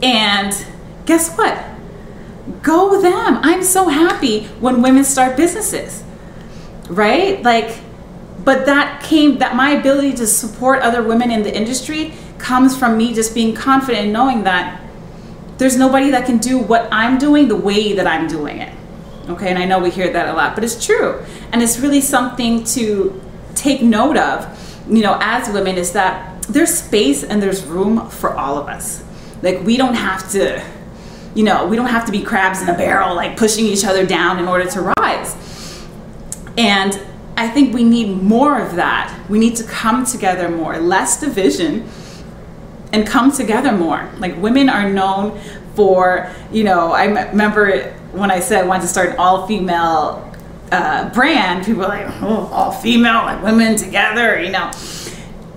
And 0.00 0.54
guess 1.06 1.34
what? 1.36 1.60
Go 2.62 3.00
them. 3.00 3.38
I'm 3.42 3.64
so 3.64 3.88
happy 3.88 4.44
when 4.60 4.80
women 4.80 5.02
start 5.02 5.36
businesses, 5.36 6.04
right? 6.88 7.42
Like, 7.42 7.80
but 8.44 8.66
that 8.66 9.02
came, 9.02 9.38
that 9.38 9.56
my 9.56 9.70
ability 9.70 10.12
to 10.14 10.26
support 10.26 10.82
other 10.82 11.02
women 11.02 11.32
in 11.32 11.42
the 11.42 11.54
industry 11.54 12.12
comes 12.38 12.76
from 12.76 12.96
me 12.96 13.12
just 13.12 13.34
being 13.34 13.54
confident 13.54 14.04
and 14.04 14.12
knowing 14.12 14.44
that 14.44 14.83
there's 15.58 15.76
nobody 15.76 16.10
that 16.10 16.26
can 16.26 16.38
do 16.38 16.58
what 16.58 16.88
I'm 16.90 17.18
doing 17.18 17.48
the 17.48 17.56
way 17.56 17.92
that 17.92 18.06
I'm 18.06 18.26
doing 18.26 18.58
it. 18.58 18.72
Okay, 19.28 19.48
and 19.48 19.58
I 19.58 19.64
know 19.64 19.78
we 19.78 19.90
hear 19.90 20.12
that 20.12 20.28
a 20.28 20.34
lot, 20.34 20.54
but 20.54 20.64
it's 20.64 20.84
true. 20.84 21.24
And 21.52 21.62
it's 21.62 21.78
really 21.78 22.00
something 22.00 22.64
to 22.64 23.22
take 23.54 23.80
note 23.80 24.16
of, 24.16 24.46
you 24.88 25.02
know, 25.02 25.16
as 25.20 25.48
women, 25.48 25.76
is 25.76 25.92
that 25.92 26.42
there's 26.42 26.74
space 26.74 27.24
and 27.24 27.42
there's 27.42 27.64
room 27.64 28.10
for 28.10 28.34
all 28.34 28.58
of 28.58 28.68
us. 28.68 29.02
Like, 29.40 29.62
we 29.62 29.76
don't 29.76 29.94
have 29.94 30.30
to, 30.32 30.62
you 31.34 31.42
know, 31.42 31.66
we 31.66 31.76
don't 31.76 31.86
have 31.86 32.04
to 32.06 32.12
be 32.12 32.22
crabs 32.22 32.60
in 32.60 32.68
a 32.68 32.76
barrel, 32.76 33.14
like 33.14 33.36
pushing 33.38 33.64
each 33.64 33.84
other 33.84 34.04
down 34.04 34.38
in 34.38 34.46
order 34.46 34.68
to 34.70 34.92
rise. 34.98 35.36
And 36.58 37.00
I 37.36 37.48
think 37.48 37.74
we 37.74 37.82
need 37.82 38.22
more 38.22 38.60
of 38.60 38.76
that. 38.76 39.18
We 39.30 39.38
need 39.38 39.56
to 39.56 39.64
come 39.64 40.04
together 40.04 40.50
more, 40.50 40.78
less 40.78 41.18
division 41.18 41.88
and 42.94 43.06
come 43.06 43.32
together 43.32 43.72
more. 43.72 44.08
Like 44.18 44.36
women 44.36 44.68
are 44.68 44.88
known 44.88 45.38
for, 45.74 46.30
you 46.52 46.62
know, 46.62 46.92
I 46.92 47.06
remember 47.06 47.92
when 48.12 48.30
I 48.30 48.38
said 48.38 48.64
I 48.64 48.66
wanted 48.68 48.82
to 48.82 48.88
start 48.88 49.10
an 49.10 49.16
all 49.16 49.48
female 49.48 50.32
uh, 50.70 51.12
brand, 51.12 51.66
people 51.66 51.82
were 51.82 51.88
like, 51.88 52.06
oh, 52.22 52.48
all 52.52 52.70
female, 52.70 53.24
like 53.24 53.42
women 53.42 53.76
together, 53.76 54.40
you 54.40 54.50
know. 54.50 54.70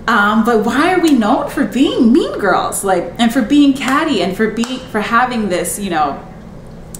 Um, 0.08 0.44
but 0.44 0.64
why 0.64 0.92
are 0.94 1.00
we 1.00 1.12
known 1.12 1.48
for 1.50 1.64
being 1.64 2.12
mean 2.12 2.38
girls, 2.38 2.82
like, 2.82 3.12
and 3.18 3.32
for 3.32 3.42
being 3.42 3.72
catty, 3.74 4.22
and 4.22 4.36
for 4.36 4.50
being 4.50 4.80
for 4.90 5.00
having 5.00 5.48
this, 5.48 5.78
you 5.78 5.90
know, 5.90 6.24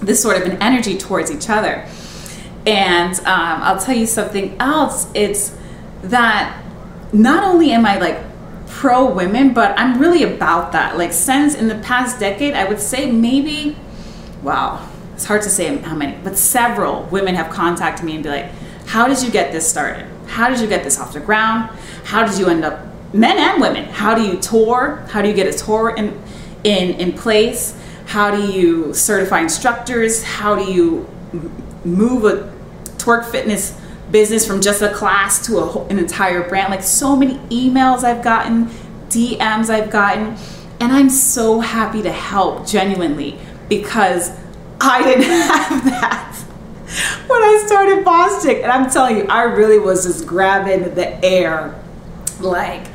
this 0.01 0.23
sort 0.23 0.37
of 0.37 0.43
an 0.45 0.61
energy 0.63 0.97
towards 0.97 1.31
each 1.31 1.49
other? 1.49 1.87
And 2.67 3.19
um, 3.21 3.63
I'll 3.63 3.81
tell 3.81 3.97
you 3.97 4.07
something 4.07 4.57
else. 4.61 5.09
It's 5.15 5.57
that 6.03 6.63
not 7.13 7.45
only 7.45 7.73
am 7.73 7.87
I 7.87 7.99
like 7.99 8.28
pro 8.69 9.11
women, 9.11 9.53
but 9.53 9.79
I'm 9.79 9.99
really 9.99 10.23
about 10.23 10.73
that. 10.73 10.97
Like 10.97 11.13
since 11.13 11.55
in 11.55 11.69
the 11.69 11.77
past 11.77 12.21
decade, 12.21 12.55
I 12.55 12.65
would 12.65 12.81
say 12.81 13.11
maybe, 13.11 13.77
wow, 14.43 14.89
it's 15.15 15.25
hard 15.25 15.43
to 15.43 15.51
say 15.51 15.77
how 15.79 15.97
many, 15.97 16.17
but 16.23 16.37
several 16.37 17.05
women 17.05 17.35
have 17.35 17.51
contacted 17.51 18.05
me 18.05 18.15
and 18.15 18.23
be 18.23 18.29
like, 18.29 18.51
how 18.87 19.09
did 19.09 19.23
you 19.23 19.31
get 19.31 19.53
this 19.53 19.69
started? 19.69 20.07
How 20.27 20.49
did 20.49 20.61
you 20.61 20.67
get 20.67 20.85
this 20.85 20.99
off 21.01 21.13
the 21.13 21.21
ground? 21.21 21.71
How 22.05 22.27
did 22.27 22.39
you 22.39 22.47
end 22.47 22.65
up, 22.65 22.87
men 23.13 23.39
and 23.39 23.61
women, 23.61 23.85
how 23.87 24.15
do 24.15 24.23
you 24.23 24.39
tour? 24.39 25.05
How 25.11 25.23
do 25.23 25.29
you 25.29 25.35
get 25.35 25.53
a 25.53 25.59
tour 25.59 25.91
in, 25.91 26.21
in, 26.65 26.95
in 27.01 27.13
place? 27.13 27.77
How 28.07 28.31
do 28.31 28.51
you 28.51 28.95
certify 28.95 29.41
instructors? 29.41 30.23
How 30.23 30.55
do 30.55 30.71
you 30.71 31.09
move 31.85 32.25
a 32.25 32.55
twerk 32.97 33.25
fitness 33.31 33.79
business 34.11 34.47
from 34.47 34.61
just 34.61 34.83
a 34.83 34.93
class 34.93 35.45
to 35.47 35.59
a, 35.59 35.87
an 35.87 35.99
entire 35.99 36.49
brand? 36.49 36.71
Like 36.71 36.83
so 36.83 37.17
many 37.17 37.35
emails 37.51 38.05
I've 38.05 38.23
gotten, 38.23 38.67
DMs 39.09 39.71
I've 39.71 39.91
gotten, 39.91 40.37
and 40.81 40.93
I'm 40.93 41.11
so 41.11 41.61
happy 41.61 42.03
to 42.03 42.13
help 42.13 42.67
genuinely 42.67 43.39
because 43.69 44.31
I 44.81 45.03
didn't 45.03 45.23
have 45.31 45.85
that 45.85 46.35
when 47.27 47.43
I 47.43 47.63
started 47.67 48.05
Boss 48.05 48.43
Chick. 48.43 48.63
And 48.63 48.71
I'm 48.73 48.91
telling 48.91 49.19
you, 49.19 49.25
I 49.25 49.43
really 49.43 49.79
was 49.79 50.05
just 50.05 50.27
grabbing 50.27 50.95
the 50.95 51.25
air 51.25 51.75
like, 52.41 52.87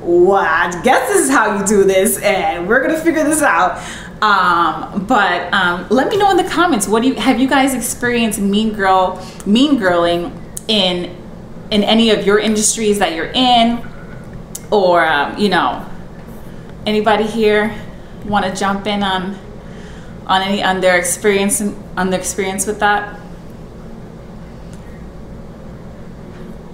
what? 0.00 0.46
I 0.46 0.82
guess 0.82 1.08
this 1.08 1.26
is 1.26 1.30
how 1.30 1.58
you 1.58 1.66
do 1.66 1.84
this, 1.84 2.18
and 2.22 2.66
we're 2.66 2.80
gonna 2.80 2.98
figure 2.98 3.24
this 3.24 3.42
out. 3.42 3.82
Um, 4.22 5.06
but 5.06 5.52
um, 5.52 5.86
let 5.88 6.08
me 6.08 6.18
know 6.18 6.30
in 6.30 6.36
the 6.36 6.44
comments 6.44 6.86
what 6.86 7.02
do 7.02 7.08
you 7.08 7.14
have 7.14 7.40
you 7.40 7.48
guys 7.48 7.72
experienced 7.72 8.38
mean 8.38 8.74
girl 8.74 9.26
mean 9.46 9.78
girling 9.78 10.38
in 10.70 11.16
in 11.70 11.82
any 11.82 12.10
of 12.10 12.24
your 12.24 12.38
industries 12.38 13.00
that 13.00 13.14
you're 13.14 13.32
in 13.34 13.84
or 14.70 15.04
um, 15.04 15.36
you 15.36 15.48
know 15.48 15.84
anybody 16.86 17.24
here 17.24 17.74
want 18.24 18.44
to 18.44 18.54
jump 18.54 18.86
in 18.86 19.02
on 19.02 19.36
on 20.26 20.42
any 20.42 20.62
on 20.62 20.80
their 20.80 20.96
experience 20.96 21.60
on 21.96 22.10
the 22.10 22.16
experience 22.16 22.66
with 22.66 22.78
that? 22.78 23.18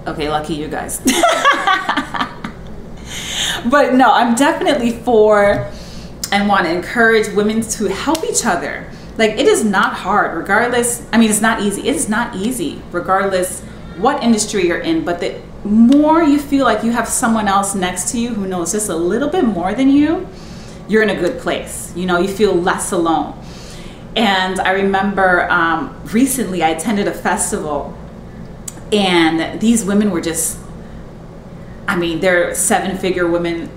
Okay, 0.05 0.29
lucky 0.29 0.53
you 0.53 0.67
guys. 0.67 0.99
but 3.69 3.93
no, 3.93 4.11
I'm 4.13 4.35
definitely 4.35 4.91
for 4.91 5.69
and 6.31 6.47
want 6.47 6.65
to 6.65 6.71
encourage 6.71 7.33
women 7.33 7.61
to 7.61 7.85
help 7.87 8.23
each 8.23 8.45
other. 8.45 8.89
Like 9.17 9.31
it 9.31 9.47
is 9.47 9.65
not 9.65 9.93
hard, 9.93 10.37
regardless. 10.37 11.05
I 11.11 11.17
mean, 11.17 11.29
it's 11.29 11.41
not 11.41 11.61
easy. 11.61 11.87
It 11.87 11.95
is 11.95 12.07
not 12.07 12.35
easy, 12.35 12.81
regardless 12.91 13.63
what 13.97 14.23
industry 14.23 14.67
you're 14.67 14.79
in. 14.79 15.03
But 15.03 15.19
the 15.19 15.41
more 15.63 16.21
you 16.23 16.39
feel 16.39 16.65
like 16.65 16.83
you 16.83 16.91
have 16.91 17.07
someone 17.07 17.47
else 17.47 17.75
next 17.75 18.11
to 18.11 18.19
you 18.19 18.33
who 18.33 18.47
knows 18.47 18.71
just 18.71 18.89
a 18.89 18.95
little 18.95 19.29
bit 19.29 19.43
more 19.43 19.73
than 19.73 19.89
you, 19.89 20.27
you're 20.87 21.03
in 21.03 21.09
a 21.09 21.19
good 21.19 21.39
place. 21.39 21.93
You 21.95 22.05
know, 22.05 22.19
you 22.19 22.27
feel 22.27 22.53
less 22.53 22.91
alone. 22.91 23.37
And 24.15 24.59
I 24.59 24.71
remember 24.71 25.49
um, 25.51 26.01
recently 26.05 26.63
I 26.63 26.69
attended 26.69 27.07
a 27.07 27.13
festival, 27.13 27.95
and 28.91 29.61
these 29.61 29.85
women 29.85 30.09
were 30.09 30.21
just, 30.21 30.57
I 31.87 31.95
mean, 31.97 32.19
they're 32.19 32.55
seven 32.55 32.97
figure 32.97 33.27
women 33.27 33.69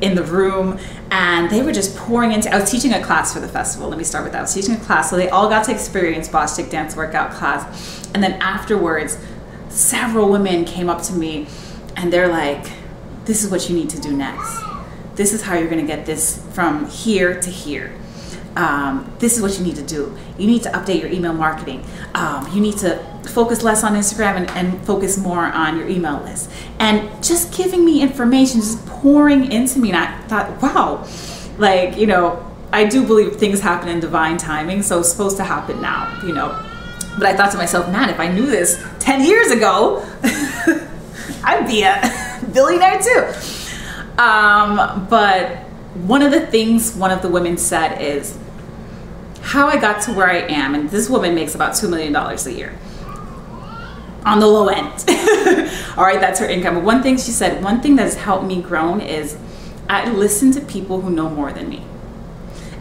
in 0.00 0.14
the 0.14 0.22
room, 0.22 0.78
and 1.10 1.50
they 1.50 1.62
were 1.62 1.72
just 1.72 1.96
pouring 1.96 2.32
into. 2.32 2.52
I 2.52 2.58
was 2.58 2.70
teaching 2.70 2.94
a 2.94 3.02
class 3.02 3.34
for 3.34 3.40
the 3.40 3.48
festival. 3.48 3.88
Let 3.88 3.98
me 3.98 4.04
start 4.04 4.24
with 4.24 4.32
that. 4.32 4.38
I 4.38 4.42
was 4.42 4.54
teaching 4.54 4.74
a 4.74 4.80
class, 4.80 5.10
so 5.10 5.16
they 5.16 5.28
all 5.28 5.48
got 5.48 5.64
to 5.66 5.72
experience 5.72 6.28
Boss 6.28 6.56
Chick 6.56 6.70
Dance 6.70 6.96
Workout 6.96 7.32
class. 7.32 8.08
And 8.14 8.22
then 8.22 8.32
afterwards, 8.40 9.18
several 9.76 10.28
women 10.28 10.64
came 10.64 10.88
up 10.88 11.02
to 11.02 11.12
me, 11.12 11.46
and 11.96 12.12
they're 12.12 12.28
like, 12.28 12.70
This 13.24 13.44
is 13.44 13.50
what 13.50 13.68
you 13.68 13.76
need 13.76 13.90
to 13.90 14.00
do 14.00 14.16
next. 14.16 14.62
This 15.14 15.32
is 15.32 15.42
how 15.42 15.54
you're 15.54 15.68
going 15.68 15.80
to 15.80 15.86
get 15.86 16.04
this 16.04 16.44
from 16.52 16.88
here 16.88 17.40
to 17.40 17.50
here 17.50 17.92
um, 18.56 19.12
this 19.18 19.36
is 19.36 19.42
what 19.42 19.58
you 19.58 19.64
need 19.64 19.76
to 19.76 19.82
do. 19.82 20.16
You 20.38 20.46
need 20.46 20.62
to 20.62 20.70
update 20.70 21.00
your 21.00 21.10
email 21.10 21.34
marketing. 21.34 21.84
Um, 22.14 22.48
you 22.52 22.60
need 22.60 22.78
to 22.78 22.96
focus 23.28 23.62
less 23.62 23.84
on 23.84 23.92
Instagram 23.92 24.36
and, 24.36 24.50
and, 24.50 24.86
focus 24.86 25.18
more 25.18 25.44
on 25.44 25.76
your 25.76 25.88
email 25.88 26.22
list. 26.22 26.50
And 26.78 27.22
just 27.22 27.54
giving 27.54 27.84
me 27.84 28.00
information, 28.00 28.60
just 28.60 28.84
pouring 28.86 29.52
into 29.52 29.78
me. 29.78 29.90
And 29.90 29.98
I 29.98 30.18
thought, 30.22 30.62
wow, 30.62 31.06
like, 31.58 31.98
you 31.98 32.06
know, 32.06 32.42
I 32.72 32.84
do 32.84 33.06
believe 33.06 33.36
things 33.36 33.60
happen 33.60 33.88
in 33.88 34.00
divine 34.00 34.38
timing, 34.38 34.82
so 34.82 35.00
it's 35.00 35.10
supposed 35.10 35.36
to 35.36 35.44
happen 35.44 35.80
now, 35.82 36.18
you 36.24 36.32
know. 36.32 36.58
But 37.18 37.26
I 37.26 37.36
thought 37.36 37.50
to 37.52 37.58
myself, 37.58 37.90
man, 37.90 38.10
if 38.10 38.20
I 38.20 38.28
knew 38.28 38.46
this 38.46 38.82
10 39.00 39.24
years 39.24 39.50
ago, 39.50 40.06
I'd 41.44 41.66
be 41.66 41.82
a 41.82 42.00
billionaire 42.52 43.00
too. 43.00 44.20
Um, 44.20 45.06
but 45.08 45.58
one 46.04 46.22
of 46.22 46.30
the 46.32 46.46
things 46.46 46.94
one 46.94 47.10
of 47.10 47.22
the 47.22 47.28
women 47.28 47.56
said 47.56 48.00
is, 48.00 48.38
how 49.40 49.68
I 49.68 49.76
got 49.76 50.02
to 50.02 50.12
where 50.12 50.28
I 50.28 50.38
am, 50.38 50.74
and 50.74 50.90
this 50.90 51.08
woman 51.08 51.34
makes 51.34 51.54
about 51.54 51.72
$2 51.72 51.88
million 51.88 52.14
a 52.14 52.50
year 52.50 52.76
on 54.24 54.40
the 54.40 54.46
low 54.46 54.66
end. 54.66 55.04
All 55.96 56.04
right, 56.04 56.20
that's 56.20 56.40
her 56.40 56.46
income. 56.46 56.74
But 56.74 56.84
one 56.84 57.02
thing 57.02 57.16
she 57.16 57.30
said, 57.30 57.62
one 57.62 57.80
thing 57.80 57.94
that's 57.94 58.16
helped 58.16 58.44
me 58.44 58.60
grow 58.60 58.98
is 58.98 59.38
I 59.88 60.10
listen 60.10 60.50
to 60.52 60.60
people 60.60 61.00
who 61.00 61.10
know 61.10 61.30
more 61.30 61.52
than 61.52 61.68
me. 61.68 61.84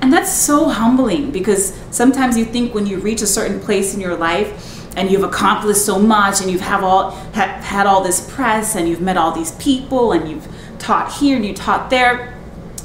And 0.02 0.12
that's 0.12 0.32
so 0.32 0.70
humbling 0.70 1.32
because 1.32 1.74
sometimes 1.92 2.38
you 2.38 2.46
think 2.46 2.74
when 2.74 2.86
you 2.86 3.00
reach 3.00 3.22
a 3.22 3.28
certain 3.28 3.60
place 3.60 3.94
in 3.94 4.02
your 4.02 4.16
life 4.16 4.96
and 4.98 5.10
you've 5.10 5.24
accomplished 5.24 5.86
so 5.86 6.00
much 6.00 6.42
and 6.42 6.50
you've 6.50 6.62
have 6.62 6.84
all 6.84 7.12
ha- 7.12 7.60
had 7.62 7.88
all 7.88 8.04
this 8.04 8.30
press 8.32 8.76
and 8.76 8.88
you've 8.88 9.02
met 9.02 9.18
all 9.18 9.32
these 9.32 9.52
people 9.54 10.12
and 10.12 10.30
you've 10.30 10.48
taught 10.80 11.12
here 11.14 11.36
and 11.36 11.46
you 11.46 11.54
taught 11.54 11.90
there 11.90 12.38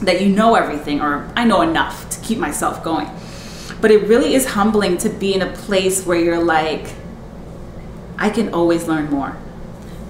that 0.02 0.20
you 0.22 0.28
know 0.28 0.54
everything 0.54 1.00
or 1.00 1.30
I 1.36 1.44
know 1.44 1.62
enough 1.62 2.08
to 2.10 2.20
keep 2.20 2.38
myself 2.38 2.82
going. 2.82 3.08
But 3.80 3.90
it 3.90 4.06
really 4.08 4.34
is 4.34 4.46
humbling 4.46 4.98
to 4.98 5.08
be 5.08 5.34
in 5.34 5.42
a 5.42 5.52
place 5.52 6.04
where 6.04 6.18
you're 6.18 6.42
like, 6.42 6.94
I 8.18 8.28
can 8.28 8.52
always 8.52 8.86
learn 8.86 9.10
more. 9.10 9.36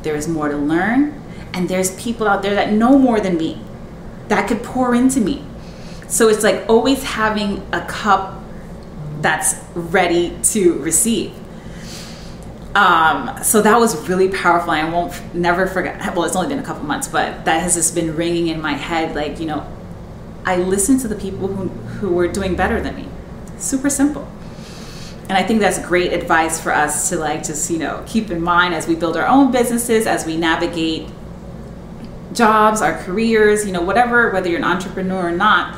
There 0.03 0.17
is 0.17 0.27
more 0.27 0.49
to 0.49 0.57
learn, 0.57 1.23
and 1.53 1.69
there's 1.69 1.95
people 2.01 2.27
out 2.27 2.43
there 2.43 2.55
that 2.55 2.73
know 2.73 2.99
more 2.99 3.21
than 3.21 3.37
me 3.37 3.63
that 4.29 4.49
could 4.49 4.63
pour 4.63 4.95
into 4.95 5.21
me. 5.21 5.45
So 6.11 6.29
it's 6.29 6.43
like 6.43 6.69
always 6.69 7.03
having 7.03 7.67
a 7.73 7.85
cup 7.87 8.43
that's 9.21 9.55
ready 9.75 10.37
to 10.43 10.75
receive. 10.81 11.33
Um, 12.75 13.43
so 13.43 13.63
that 13.63 13.79
was 13.81 14.09
really 14.09 14.29
powerful. 14.29 14.71
I 14.71 14.89
won't 14.89 15.35
never 15.35 15.67
forget. 15.67 16.15
Well, 16.15 16.25
it's 16.25 16.37
only 16.37 16.49
been 16.49 16.59
a 16.59 16.67
couple 16.67 16.85
months, 16.85 17.09
but 17.09 17.45
that 17.47 17.63
has 17.63 17.75
just 17.75 17.95
been 17.95 18.15
ringing 18.15 18.49
in 18.49 18.61
my 18.61 18.75
head. 18.75 19.15
Like 19.15 19.41
you 19.41 19.47
know, 19.47 19.67
I 20.45 20.57
listened 20.57 21.01
to 21.01 21.09
the 21.09 21.17
people 21.17 21.49
who 21.49 21.69
who 21.69 22.11
were 22.11 22.29
doing 22.29 22.55
better 22.55 22.81
than 22.81 22.95
me 22.97 23.09
super 23.61 23.91
simple 23.91 24.27
and 25.29 25.33
i 25.33 25.43
think 25.43 25.61
that's 25.61 25.79
great 25.87 26.13
advice 26.13 26.61
for 26.61 26.73
us 26.73 27.09
to 27.09 27.17
like 27.17 27.45
just 27.45 27.71
you 27.71 27.79
know 27.79 28.03
keep 28.07 28.31
in 28.31 28.41
mind 28.41 28.75
as 28.75 28.89
we 28.89 28.95
build 28.95 29.17
our 29.17 29.27
own 29.27 29.51
businesses 29.51 30.07
as 30.07 30.27
we 30.27 30.37
navigate 30.37 31.09
jobs 32.33 32.81
our 32.81 32.97
careers 33.03 33.67
you 33.67 33.73
know 33.73 33.83
whatever 33.83 34.31
whether 34.31 34.49
you're 34.49 34.59
an 34.59 34.65
entrepreneur 34.65 35.29
or 35.29 35.33
not 35.33 35.77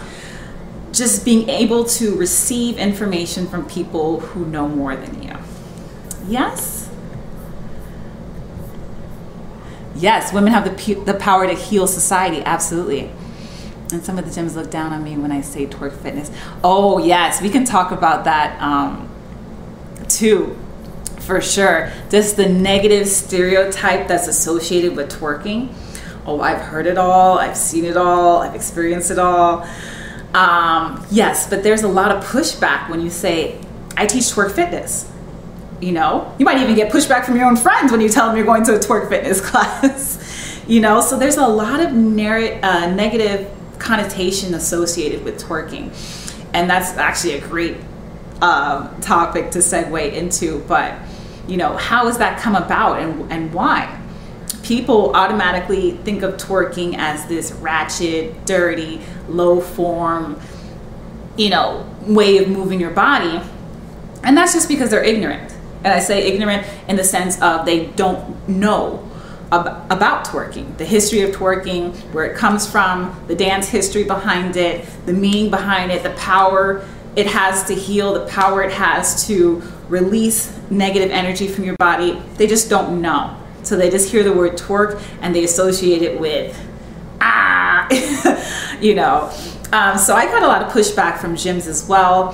just 0.92 1.24
being 1.24 1.48
able 1.48 1.84
to 1.84 2.14
receive 2.16 2.76
information 2.78 3.46
from 3.46 3.66
people 3.66 4.20
who 4.20 4.46
know 4.46 4.68
more 4.68 4.94
than 4.94 5.22
you 5.22 5.34
yes 6.28 6.90
yes 9.94 10.32
women 10.32 10.52
have 10.52 10.64
the, 10.64 10.94
the 11.04 11.14
power 11.14 11.46
to 11.46 11.54
heal 11.54 11.86
society 11.86 12.42
absolutely 12.44 13.10
and 13.92 14.04
some 14.04 14.18
of 14.18 14.24
the 14.24 14.30
gyms 14.40 14.54
look 14.54 14.70
down 14.70 14.92
on 14.92 15.04
me 15.04 15.16
when 15.16 15.30
I 15.30 15.42
say 15.42 15.66
twerk 15.66 15.92
fitness. 15.92 16.30
Oh 16.64 16.98
yes, 16.98 17.42
we 17.42 17.50
can 17.50 17.64
talk 17.64 17.92
about 17.92 18.24
that 18.24 18.60
um, 18.60 19.08
too, 20.08 20.58
for 21.20 21.40
sure. 21.40 21.92
Just 22.10 22.36
the 22.36 22.48
negative 22.48 23.06
stereotype 23.06 24.08
that's 24.08 24.28
associated 24.28 24.96
with 24.96 25.10
twerking. 25.12 25.72
Oh, 26.24 26.40
I've 26.40 26.60
heard 26.60 26.86
it 26.86 26.98
all. 26.98 27.38
I've 27.38 27.56
seen 27.56 27.84
it 27.84 27.96
all. 27.96 28.38
I've 28.38 28.54
experienced 28.54 29.10
it 29.10 29.18
all. 29.18 29.66
Um, 30.34 31.04
yes, 31.10 31.48
but 31.48 31.62
there's 31.62 31.82
a 31.82 31.88
lot 31.88 32.10
of 32.10 32.24
pushback 32.24 32.88
when 32.88 33.00
you 33.00 33.10
say, 33.10 33.60
"I 33.96 34.06
teach 34.06 34.24
twerk 34.24 34.52
fitness." 34.52 35.10
You 35.80 35.92
know, 35.92 36.32
you 36.38 36.44
might 36.44 36.58
even 36.58 36.76
get 36.76 36.92
pushback 36.92 37.24
from 37.24 37.36
your 37.36 37.46
own 37.46 37.56
friends 37.56 37.90
when 37.90 38.00
you 38.00 38.08
tell 38.08 38.28
them 38.28 38.36
you're 38.36 38.46
going 38.46 38.62
to 38.64 38.76
a 38.76 38.78
twerk 38.78 39.08
fitness 39.08 39.40
class. 39.50 40.62
you 40.68 40.80
know, 40.80 41.00
so 41.00 41.18
there's 41.18 41.38
a 41.38 41.46
lot 41.46 41.80
of 41.80 41.92
narr- 41.92 42.60
uh, 42.62 42.86
negative 42.86 43.50
connotation 43.82 44.54
associated 44.54 45.24
with 45.24 45.42
twerking. 45.42 45.90
And 46.54 46.70
that's 46.70 46.96
actually 46.96 47.34
a 47.34 47.40
great 47.40 47.76
um, 48.40 49.00
topic 49.00 49.50
to 49.52 49.58
segue 49.58 50.12
into. 50.12 50.60
But, 50.68 50.94
you 51.48 51.56
know, 51.56 51.76
how 51.76 52.06
has 52.06 52.18
that 52.18 52.40
come 52.40 52.54
about 52.54 53.00
and, 53.00 53.32
and 53.32 53.52
why? 53.52 53.98
People 54.72 55.14
automatically 55.14 55.90
think 55.98 56.22
of 56.22 56.38
twerking 56.38 56.96
as 56.96 57.26
this 57.26 57.52
ratchet, 57.52 58.46
dirty, 58.46 59.02
low 59.28 59.60
form, 59.60 60.40
you 61.36 61.50
know, 61.50 61.86
way 62.06 62.38
of 62.38 62.48
moving 62.48 62.80
your 62.80 62.90
body. 62.90 63.38
And 64.24 64.34
that's 64.34 64.54
just 64.54 64.68
because 64.68 64.88
they're 64.88 65.04
ignorant. 65.04 65.52
And 65.84 65.88
I 65.88 65.98
say 65.98 66.26
ignorant 66.26 66.66
in 66.88 66.96
the 66.96 67.04
sense 67.04 67.38
of 67.42 67.66
they 67.66 67.88
don't 67.88 68.48
know 68.48 69.06
ab- 69.52 69.92
about 69.92 70.24
twerking, 70.24 70.74
the 70.78 70.86
history 70.86 71.20
of 71.20 71.36
twerking, 71.36 71.94
where 72.14 72.24
it 72.24 72.34
comes 72.34 72.66
from, 72.66 73.14
the 73.26 73.34
dance 73.34 73.68
history 73.68 74.04
behind 74.04 74.56
it, 74.56 74.88
the 75.04 75.12
meaning 75.12 75.50
behind 75.50 75.92
it, 75.92 76.02
the 76.02 76.12
power 76.12 76.82
it 77.14 77.26
has 77.26 77.64
to 77.64 77.74
heal, 77.74 78.14
the 78.14 78.24
power 78.24 78.62
it 78.62 78.72
has 78.72 79.26
to 79.26 79.62
release 79.90 80.58
negative 80.70 81.10
energy 81.10 81.46
from 81.46 81.64
your 81.64 81.76
body, 81.76 82.18
they 82.38 82.46
just 82.46 82.70
don't 82.70 83.02
know. 83.02 83.36
So 83.62 83.76
they 83.76 83.90
just 83.90 84.10
hear 84.10 84.22
the 84.22 84.32
word 84.32 84.52
twerk 84.52 85.02
and 85.20 85.34
they 85.34 85.44
associate 85.44 86.02
it 86.02 86.18
with, 86.18 86.58
ah, 87.20 87.88
you 88.80 88.94
know. 88.94 89.32
Um, 89.72 89.96
so 89.98 90.14
I 90.14 90.26
got 90.26 90.42
a 90.42 90.46
lot 90.46 90.62
of 90.62 90.72
pushback 90.72 91.18
from 91.18 91.34
gyms 91.34 91.66
as 91.66 91.86
well, 91.88 92.32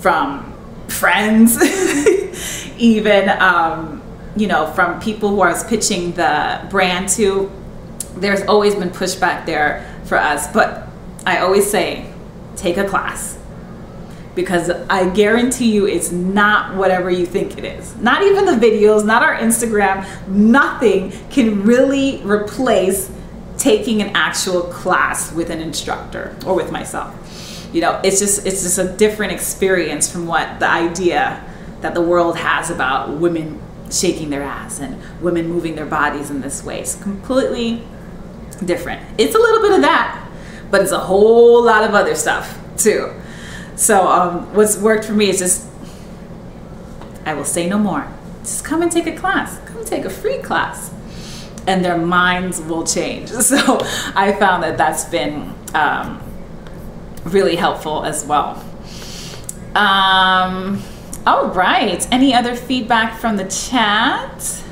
from 0.00 0.54
friends, 0.88 1.58
even, 2.78 3.28
um, 3.28 4.02
you 4.36 4.46
know, 4.46 4.66
from 4.72 5.00
people 5.00 5.30
who 5.30 5.40
I 5.40 5.52
was 5.52 5.64
pitching 5.64 6.12
the 6.12 6.66
brand 6.70 7.08
to. 7.10 7.50
There's 8.16 8.42
always 8.42 8.74
been 8.74 8.90
pushback 8.90 9.46
there 9.46 9.86
for 10.04 10.16
us. 10.16 10.46
But 10.52 10.88
I 11.26 11.38
always 11.38 11.70
say, 11.70 12.12
take 12.56 12.76
a 12.76 12.88
class 12.88 13.37
because 14.38 14.70
I 14.88 15.10
guarantee 15.10 15.72
you 15.72 15.88
it's 15.88 16.12
not 16.12 16.76
whatever 16.76 17.10
you 17.10 17.26
think 17.26 17.58
it 17.58 17.64
is. 17.64 17.96
Not 17.96 18.22
even 18.22 18.44
the 18.44 18.52
videos, 18.52 19.04
not 19.04 19.20
our 19.20 19.34
Instagram, 19.34 20.06
nothing 20.28 21.10
can 21.28 21.64
really 21.64 22.22
replace 22.22 23.10
taking 23.56 24.00
an 24.00 24.10
actual 24.14 24.62
class 24.62 25.32
with 25.32 25.50
an 25.50 25.60
instructor 25.60 26.36
or 26.46 26.54
with 26.54 26.70
myself. 26.70 27.68
You 27.72 27.80
know, 27.80 28.00
it's 28.04 28.20
just 28.20 28.46
it's 28.46 28.62
just 28.62 28.78
a 28.78 28.96
different 28.96 29.32
experience 29.32 30.08
from 30.08 30.28
what 30.28 30.60
the 30.60 30.70
idea 30.70 31.44
that 31.80 31.94
the 31.94 32.00
world 32.00 32.38
has 32.38 32.70
about 32.70 33.18
women 33.18 33.60
shaking 33.90 34.30
their 34.30 34.44
ass 34.44 34.78
and 34.78 35.02
women 35.20 35.48
moving 35.48 35.74
their 35.74 35.84
bodies 35.84 36.30
in 36.30 36.42
this 36.42 36.62
way. 36.62 36.78
It's 36.78 36.94
completely 36.94 37.82
different. 38.64 39.02
It's 39.18 39.34
a 39.34 39.38
little 39.38 39.62
bit 39.62 39.72
of 39.72 39.80
that, 39.80 40.30
but 40.70 40.80
it's 40.80 40.92
a 40.92 41.00
whole 41.00 41.64
lot 41.64 41.82
of 41.82 41.92
other 41.96 42.14
stuff 42.14 42.56
too. 42.76 43.12
So 43.78 44.08
um, 44.08 44.54
what's 44.56 44.76
worked 44.76 45.04
for 45.04 45.12
me 45.12 45.28
is 45.28 45.38
just, 45.38 45.64
I 47.24 47.34
will 47.34 47.44
say 47.44 47.68
no 47.68 47.78
more. 47.78 48.08
Just 48.40 48.64
come 48.64 48.82
and 48.82 48.90
take 48.90 49.06
a 49.06 49.16
class. 49.16 49.56
Come 49.66 49.84
take 49.84 50.04
a 50.04 50.10
free 50.10 50.38
class. 50.38 50.92
And 51.68 51.84
their 51.84 51.96
minds 51.96 52.60
will 52.60 52.84
change. 52.84 53.30
So 53.40 53.78
I 54.16 54.34
found 54.36 54.64
that 54.64 54.78
that's 54.78 55.04
been 55.04 55.54
um, 55.74 56.20
really 57.22 57.54
helpful 57.54 58.04
as 58.04 58.26
well. 58.26 58.64
Um, 59.76 60.82
all 61.24 61.46
right. 61.46 62.04
Any 62.10 62.34
other 62.34 62.56
feedback 62.56 63.20
from 63.20 63.36
the 63.36 63.44
chat? 63.44 64.64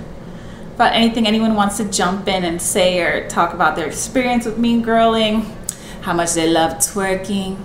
About 0.74 0.94
anything 0.94 1.28
anyone 1.28 1.54
wants 1.54 1.76
to 1.76 1.84
jump 1.84 2.26
in 2.26 2.42
and 2.42 2.60
say 2.60 3.00
or 3.00 3.28
talk 3.28 3.54
about 3.54 3.76
their 3.76 3.86
experience 3.86 4.46
with 4.46 4.58
mean 4.58 4.84
girling, 4.84 5.44
how 6.00 6.12
much 6.12 6.34
they 6.34 6.50
love 6.50 6.78
twerking. 6.78 7.56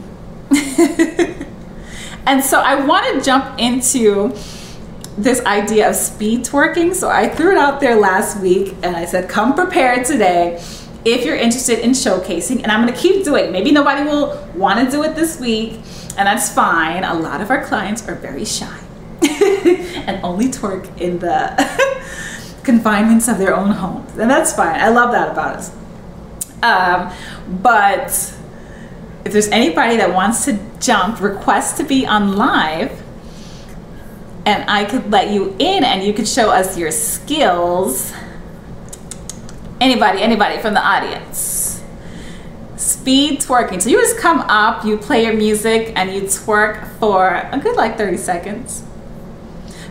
and 2.26 2.44
so 2.44 2.60
I 2.60 2.86
want 2.86 3.16
to 3.16 3.22
jump 3.26 3.60
into 3.60 4.36
this 5.18 5.44
idea 5.46 5.90
of 5.90 5.96
speed 5.96 6.44
twerking. 6.44 6.94
So 6.94 7.10
I 7.10 7.30
threw 7.30 7.52
it 7.52 7.58
out 7.58 7.80
there 7.80 7.96
last 7.96 8.40
week 8.40 8.76
and 8.84 8.96
I 8.96 9.06
said, 9.06 9.30
come 9.30 9.54
prepared 9.56 10.06
today 10.06 10.62
if 11.06 11.26
you're 11.26 11.36
interested 11.36 11.80
in 11.80 11.92
showcasing. 11.92 12.64
And 12.64 12.72
I'm 12.72 12.82
going 12.82 12.94
to 12.94 13.00
keep 13.00 13.24
doing 13.24 13.46
it. 13.46 13.52
Maybe 13.52 13.72
nobody 13.72 14.04
will 14.04 14.48
want 14.56 14.84
to 14.86 14.92
do 14.92 15.04
it 15.04 15.16
this 15.16 15.40
week, 15.40 15.74
and 16.18 16.28
that's 16.28 16.54
fine. 16.54 17.04
A 17.04 17.14
lot 17.14 17.42
of 17.42 17.50
our 17.50 17.64
clients 17.66 18.08
are 18.08 18.16
very 18.16 18.46
shy 18.46 18.80
and 19.24 20.24
only 20.24 20.48
twerk 20.48 21.00
in 21.00 21.20
the 21.20 22.60
confinements 22.64 23.28
of 23.28 23.38
their 23.38 23.56
own 23.56 23.72
homes. 23.72 24.18
And 24.18 24.30
that's 24.30 24.54
fine. 24.54 24.80
I 24.80 24.90
love 24.90 25.12
that 25.12 25.32
about 25.32 25.58
us. 25.58 25.72
Um, 26.64 27.12
but 27.62 28.36
if 29.24 29.34
there's 29.34 29.50
anybody 29.50 29.98
that 29.98 30.14
wants 30.14 30.46
to 30.46 30.60
jump, 30.80 31.22
request 31.22 31.78
to 31.78 31.84
be 31.84 32.06
on 32.06 32.36
live, 32.36 33.02
and 34.46 34.68
I 34.70 34.86
could 34.86 35.12
let 35.12 35.30
you 35.30 35.56
in 35.60 35.84
and 35.84 36.04
you 36.04 36.14
could 36.14 36.28
show 36.28 36.50
us 36.50 36.78
your 36.78 36.92
skills. 36.92 38.12
Anybody, 39.80 40.22
anybody 40.22 40.60
from 40.60 40.74
the 40.74 40.82
audience. 40.82 41.84
Speed 42.76 43.42
twerking. 43.42 43.82
So 43.82 43.90
you 43.90 44.00
just 44.00 44.18
come 44.18 44.40
up, 44.42 44.84
you 44.84 44.98
play 44.98 45.24
your 45.24 45.34
music, 45.34 45.94
and 45.96 46.14
you 46.14 46.22
twerk 46.22 46.88
for 46.98 47.28
a 47.28 47.60
good 47.62 47.76
like 47.76 47.98
30 47.98 48.18
seconds. 48.18 48.84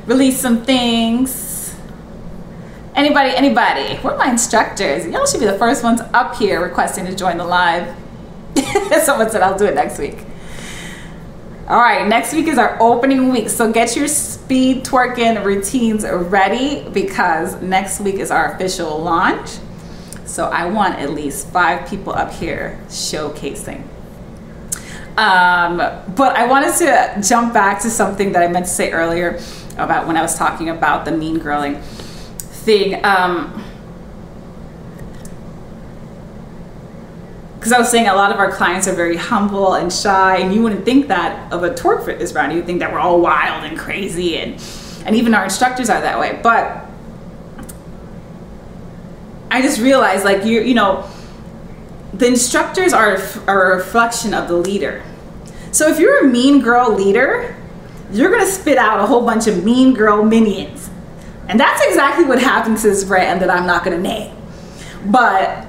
Release 0.07 0.41
some 0.41 0.65
things. 0.65 1.77
Anybody, 2.97 3.31
anybody. 3.31 4.01
We're 4.03 4.17
my 4.17 4.31
instructors? 4.31 5.07
Y'all 5.07 5.27
should 5.27 5.41
be 5.41 5.47
the 5.47 5.59
first 5.59 5.85
ones 5.85 6.01
up 6.13 6.35
here 6.35 6.61
requesting 6.61 7.07
to 7.07 7.15
join 7.15 7.37
the 7.37 7.45
live. 7.45 7.97
Someone 9.03 9.31
said 9.31 9.43
I'll 9.43 9.59
do 9.59 9.67
it 9.67 9.75
next 9.75 9.99
week. 9.99 10.19
All 11.69 11.79
right, 11.79 12.07
next 12.09 12.33
week 12.33 12.49
is 12.49 12.59
our 12.59 12.77
opening 12.81 13.29
week. 13.29 13.49
So 13.49 13.73
get 13.73 13.95
your 13.95 14.09
speed 14.09 14.85
twerking 14.85 15.45
routines 15.45 16.05
ready 16.05 16.89
because 16.91 17.63
next 17.63 18.01
week 18.01 18.17
is 18.17 18.33
our 18.33 18.55
official 18.55 18.99
launch. 18.99 19.51
So 20.25 20.47
I 20.47 20.67
want 20.67 20.99
at 20.99 21.11
least 21.11 21.49
five 21.51 21.89
people 21.89 22.13
up 22.13 22.33
here 22.33 22.81
showcasing. 22.89 23.85
Um, 25.17 25.77
but 25.77 26.37
I 26.37 26.47
wanted 26.47 26.75
to 26.79 27.29
jump 27.29 27.53
back 27.53 27.81
to 27.83 27.91
something 27.91 28.33
that 28.33 28.43
I 28.43 28.49
meant 28.49 28.67
to 28.67 28.71
say 28.73 28.91
earlier 28.91 29.41
about 29.77 30.07
when 30.07 30.17
I 30.17 30.23
was 30.23 30.37
talking 30.37 30.71
about 30.71 31.05
the 31.05 31.13
mean 31.13 31.39
girling 31.39 31.81
thing. 31.83 33.05
Um, 33.05 33.65
because 37.61 37.75
I 37.75 37.79
was 37.79 37.91
saying 37.91 38.09
a 38.09 38.15
lot 38.15 38.33
of 38.33 38.39
our 38.39 38.51
clients 38.51 38.89
are 38.89 38.95
very 38.95 39.19
humble 39.19 39.75
and 39.75 39.93
shy, 39.93 40.39
and 40.39 40.55
you 40.55 40.63
wouldn't 40.63 40.87
think 40.87 41.09
that 41.09 41.53
of 41.53 41.63
a 41.63 41.69
twerk 41.69 42.07
fitness 42.07 42.33
brand. 42.33 42.53
You 42.53 42.61
would 42.61 42.67
think 42.67 42.79
that 42.79 42.91
we're 42.91 42.99
all 42.99 43.21
wild 43.21 43.65
and 43.65 43.79
crazy, 43.79 44.39
and 44.39 44.55
and 45.05 45.15
even 45.15 45.35
our 45.35 45.45
instructors 45.45 45.91
are 45.91 46.01
that 46.01 46.19
way. 46.19 46.41
But 46.43 46.87
I 49.51 49.61
just 49.61 49.79
realized, 49.79 50.25
like 50.25 50.47
you, 50.47 50.63
you 50.63 50.73
know, 50.73 51.07
the 52.15 52.29
instructors 52.29 52.95
are 52.95 53.19
are 53.47 53.73
a 53.73 53.77
reflection 53.77 54.33
of 54.33 54.49
the 54.49 54.57
leader. 54.57 55.03
So 55.71 55.87
if 55.87 55.99
you're 55.99 56.25
a 56.25 56.29
mean 56.29 56.63
girl 56.63 56.95
leader, 56.95 57.55
you're 58.11 58.31
gonna 58.31 58.51
spit 58.51 58.79
out 58.79 59.01
a 59.01 59.07
whole 59.07 59.27
bunch 59.27 59.47
of 59.47 59.67
mean 59.67 59.93
girl 59.93 60.25
minions, 60.25 60.89
and 61.47 61.61
that's 61.61 61.85
exactly 61.85 62.25
what 62.25 62.41
happened 62.41 62.79
to 62.79 62.89
this 62.89 63.05
brand 63.05 63.43
that 63.43 63.51
I'm 63.51 63.67
not 63.67 63.85
gonna 63.85 63.99
name. 63.99 64.35
But 65.05 65.67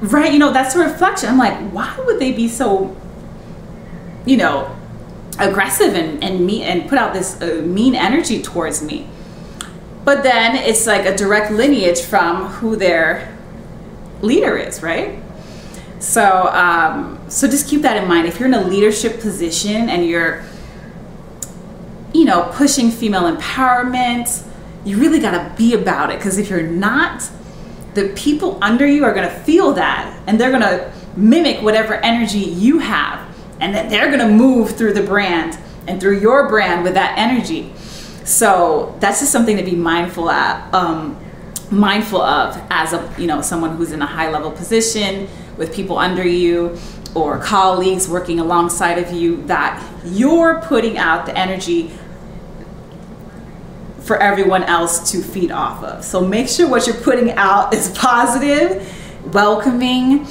right 0.00 0.32
you 0.32 0.38
know 0.38 0.52
that's 0.52 0.74
a 0.74 0.78
reflection. 0.78 1.28
I'm 1.28 1.38
like 1.38 1.58
why 1.70 1.96
would 2.06 2.18
they 2.18 2.32
be 2.32 2.48
so 2.48 2.96
you 4.26 4.36
know 4.36 4.76
aggressive 5.38 5.94
and 5.94 6.22
and 6.22 6.44
me 6.44 6.62
and 6.62 6.88
put 6.88 6.98
out 6.98 7.14
this 7.14 7.40
uh, 7.40 7.62
mean 7.64 7.94
energy 7.94 8.42
towards 8.42 8.82
me? 8.82 9.08
But 10.04 10.22
then 10.22 10.56
it's 10.56 10.86
like 10.86 11.04
a 11.06 11.16
direct 11.16 11.52
lineage 11.52 12.00
from 12.00 12.46
who 12.46 12.76
their 12.76 13.36
leader 14.22 14.56
is 14.56 14.82
right? 14.82 15.22
So 15.98 16.48
um, 16.48 17.20
so 17.28 17.46
just 17.46 17.68
keep 17.68 17.82
that 17.82 17.96
in 18.02 18.08
mind. 18.08 18.26
If 18.26 18.40
you're 18.40 18.48
in 18.48 18.54
a 18.54 18.64
leadership 18.64 19.20
position 19.20 19.88
and 19.88 20.06
you're 20.06 20.42
you 22.12 22.24
know 22.24 22.50
pushing 22.54 22.90
female 22.90 23.34
empowerment 23.34 24.46
you 24.84 24.98
really 24.98 25.18
got 25.18 25.32
to 25.32 25.54
be 25.56 25.74
about 25.74 26.10
it. 26.10 26.18
Because 26.18 26.38
if 26.38 26.48
you're 26.48 26.62
not 26.62 27.30
the 27.94 28.08
people 28.10 28.58
under 28.62 28.86
you 28.86 29.04
are 29.04 29.12
going 29.12 29.28
to 29.28 29.34
feel 29.40 29.72
that 29.72 30.22
and 30.26 30.40
they're 30.40 30.50
going 30.50 30.62
to 30.62 30.92
mimic 31.16 31.62
whatever 31.62 31.94
energy 31.94 32.38
you 32.38 32.78
have 32.78 33.26
and 33.60 33.74
then 33.74 33.88
they're 33.88 34.06
going 34.06 34.20
to 34.20 34.28
move 34.28 34.76
through 34.76 34.92
the 34.92 35.02
brand 35.02 35.58
and 35.86 36.00
through 36.00 36.18
your 36.18 36.48
brand 36.48 36.84
with 36.84 36.94
that 36.94 37.18
energy. 37.18 37.72
So 38.24 38.96
that's 39.00 39.20
just 39.20 39.32
something 39.32 39.56
to 39.56 39.62
be 39.62 39.74
mindful 39.74 40.30
at 40.30 40.72
um, 40.72 41.18
mindful 41.70 42.20
of 42.20 42.60
as 42.70 42.92
a 42.92 43.14
you 43.18 43.26
know 43.26 43.40
someone 43.40 43.76
who's 43.76 43.92
in 43.92 44.02
a 44.02 44.06
high 44.06 44.30
level 44.30 44.50
position 44.50 45.28
with 45.56 45.74
people 45.74 45.98
under 45.98 46.26
you 46.26 46.76
or 47.14 47.38
colleagues 47.38 48.08
working 48.08 48.40
alongside 48.40 48.98
of 48.98 49.12
you 49.12 49.42
that 49.44 49.82
you're 50.04 50.60
putting 50.62 50.98
out 50.98 51.26
the 51.26 51.36
energy 51.36 51.90
for 54.10 54.16
everyone 54.16 54.64
else 54.64 55.12
to 55.12 55.22
feed 55.22 55.52
off 55.52 55.84
of. 55.84 56.04
So 56.04 56.20
make 56.20 56.48
sure 56.48 56.68
what 56.68 56.84
you're 56.84 56.96
putting 56.96 57.30
out 57.30 57.72
is 57.72 57.88
positive, 57.96 58.92
welcoming, 59.32 60.26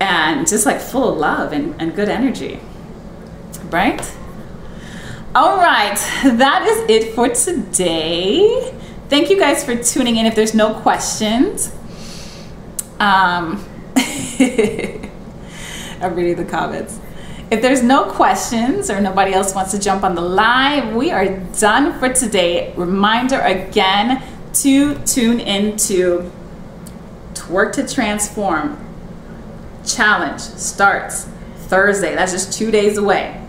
and 0.00 0.48
just 0.48 0.64
like 0.64 0.80
full 0.80 1.12
of 1.12 1.18
love 1.18 1.52
and, 1.52 1.78
and 1.78 1.94
good 1.94 2.08
energy. 2.08 2.58
Right? 3.64 4.00
All 5.34 5.58
right, 5.58 5.98
that 6.24 6.66
is 6.66 6.88
it 6.88 7.14
for 7.14 7.28
today. 7.28 8.74
Thank 9.10 9.28
you 9.28 9.38
guys 9.38 9.62
for 9.62 9.76
tuning 9.76 10.16
in. 10.16 10.24
If 10.24 10.34
there's 10.34 10.54
no 10.54 10.72
questions, 10.80 11.70
um, 12.98 13.62
I'm 16.00 16.14
reading 16.14 16.36
the 16.36 16.46
comments. 16.48 16.98
If 17.50 17.62
there's 17.62 17.82
no 17.82 18.04
questions 18.04 18.90
or 18.90 19.00
nobody 19.00 19.32
else 19.32 19.54
wants 19.54 19.70
to 19.70 19.78
jump 19.78 20.04
on 20.04 20.14
the 20.14 20.20
live, 20.20 20.94
we 20.94 21.10
are 21.10 21.38
done 21.58 21.98
for 21.98 22.12
today. 22.12 22.74
Reminder 22.76 23.40
again 23.40 24.22
to 24.54 24.98
tune 25.06 25.40
into 25.40 26.30
Twerk 27.32 27.72
to 27.74 27.88
Transform 27.88 28.78
challenge 29.86 30.40
starts 30.40 31.26
Thursday. 31.56 32.14
That's 32.14 32.32
just 32.32 32.52
two 32.52 32.70
days 32.70 32.98
away. 32.98 33.42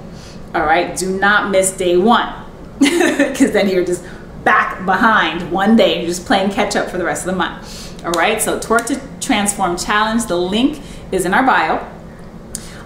All 0.56 0.64
right, 0.64 0.98
do 0.98 1.20
not 1.20 1.52
miss 1.52 1.72
day 1.76 1.98
one 1.98 2.34
because 2.80 3.52
then 3.52 3.68
you're 3.68 3.86
just 3.86 4.06
back 4.46 4.86
behind 4.86 5.52
one 5.52 5.76
day 5.76 5.98
you're 5.98 6.08
just 6.08 6.26
playing 6.26 6.50
catch 6.50 6.78
up 6.78 6.90
for 6.90 6.98
the 6.98 7.04
rest 7.04 7.28
of 7.28 7.34
the 7.34 7.38
month. 7.38 8.06
All 8.06 8.14
right, 8.14 8.42
so 8.42 8.58
Twerk 8.58 8.86
to 8.86 9.02
Transform 9.20 9.78
Challenge, 9.78 10.26
the 10.26 10.38
link 10.38 10.82
is 11.12 11.26
in 11.26 11.34
our 11.34 11.46
bio. 11.46 11.99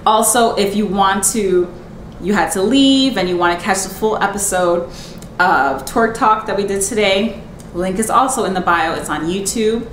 Also, 0.06 0.56
if 0.56 0.76
you 0.76 0.86
want 0.86 1.24
to, 1.24 1.72
you 2.22 2.34
had 2.34 2.52
to 2.52 2.62
leave 2.62 3.18
and 3.18 3.30
you 3.30 3.38
want 3.38 3.58
to 3.58 3.64
catch 3.64 3.84
the 3.84 3.90
full 3.90 4.22
episode 4.22 4.84
of 5.40 5.86
Twerk 5.86 6.16
Talk 6.16 6.46
that 6.48 6.58
we 6.58 6.66
did 6.66 6.82
today, 6.82 7.42
link 7.74 8.00
is 8.00 8.10
also 8.10 8.46
in 8.46 8.54
the 8.54 8.62
bio. 8.62 8.94
It's 8.94 9.10
on 9.10 9.22
YouTube. 9.22 9.88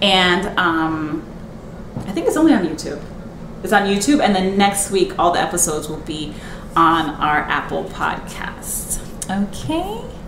And 0.00 0.58
um, 0.58 1.24
I 1.96 2.12
think 2.12 2.26
it's 2.26 2.36
only 2.36 2.52
on 2.52 2.66
YouTube. 2.66 3.02
It's 3.62 3.72
on 3.72 3.82
YouTube, 3.82 4.20
and 4.20 4.34
then 4.34 4.58
next 4.58 4.90
week 4.90 5.16
all 5.18 5.32
the 5.32 5.40
episodes 5.40 5.88
will 5.88 6.00
be 6.00 6.34
on 6.74 7.10
our 7.10 7.38
Apple 7.38 7.84
Podcast. 7.84 9.00
Okay. 9.30 10.21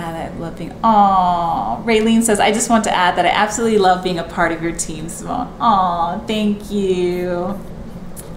That 0.00 0.38
love 0.40 0.58
being. 0.58 0.72
Oh, 0.84 1.82
Raylene 1.86 2.22
says, 2.22 2.40
I 2.40 2.52
just 2.52 2.68
want 2.68 2.84
to 2.84 2.94
add 2.94 3.16
that 3.16 3.24
I 3.24 3.30
absolutely 3.30 3.78
love 3.78 4.04
being 4.04 4.18
a 4.18 4.24
part 4.24 4.52
of 4.52 4.62
your 4.62 4.72
team, 4.72 5.08
Simone. 5.08 5.54
Oh, 5.60 6.22
thank 6.26 6.70
you. 6.70 7.58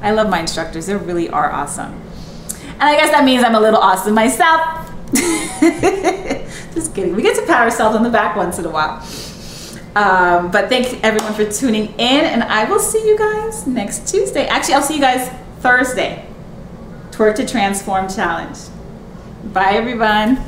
I 0.02 0.12
love 0.12 0.30
my 0.30 0.40
instructors. 0.40 0.86
They 0.86 0.96
really 0.96 1.30
are 1.30 1.52
awesome. 1.52 2.02
And 2.64 2.84
I 2.84 2.96
guess 2.96 3.12
that 3.12 3.26
means 3.26 3.44
I'm 3.44 3.56
a 3.56 3.60
little 3.60 3.80
awesome 3.80 4.14
myself. 4.14 4.90
just 6.74 6.96
kidding. 6.96 7.16
We 7.16 7.22
get 7.22 7.36
to 7.36 7.46
pat 7.46 7.62
ourselves 7.62 7.96
on 7.96 8.04
the 8.04 8.10
back 8.10 8.36
once 8.36 8.58
in 8.60 8.66
a 8.66 8.70
while. 8.70 9.06
Um, 9.96 10.52
but 10.52 10.70
thank 10.70 11.04
everyone 11.04 11.34
for 11.34 11.52
tuning 11.52 11.88
in, 12.00 12.26
and 12.26 12.44
I 12.44 12.70
will 12.70 12.80
see 12.80 13.06
you 13.06 13.18
guys 13.18 13.68
next 13.68 14.08
Tuesday. 14.08 14.46
Actually, 14.48 14.76
I'll 14.76 14.82
see 14.82 14.96
you 14.96 15.02
guys 15.02 15.30
Thursday. 15.60 16.26
Twerk 17.12 17.36
to 17.36 17.46
Transform 17.46 18.08
Challenge. 18.08 18.58
Bye, 19.52 19.74
everyone. 19.74 20.42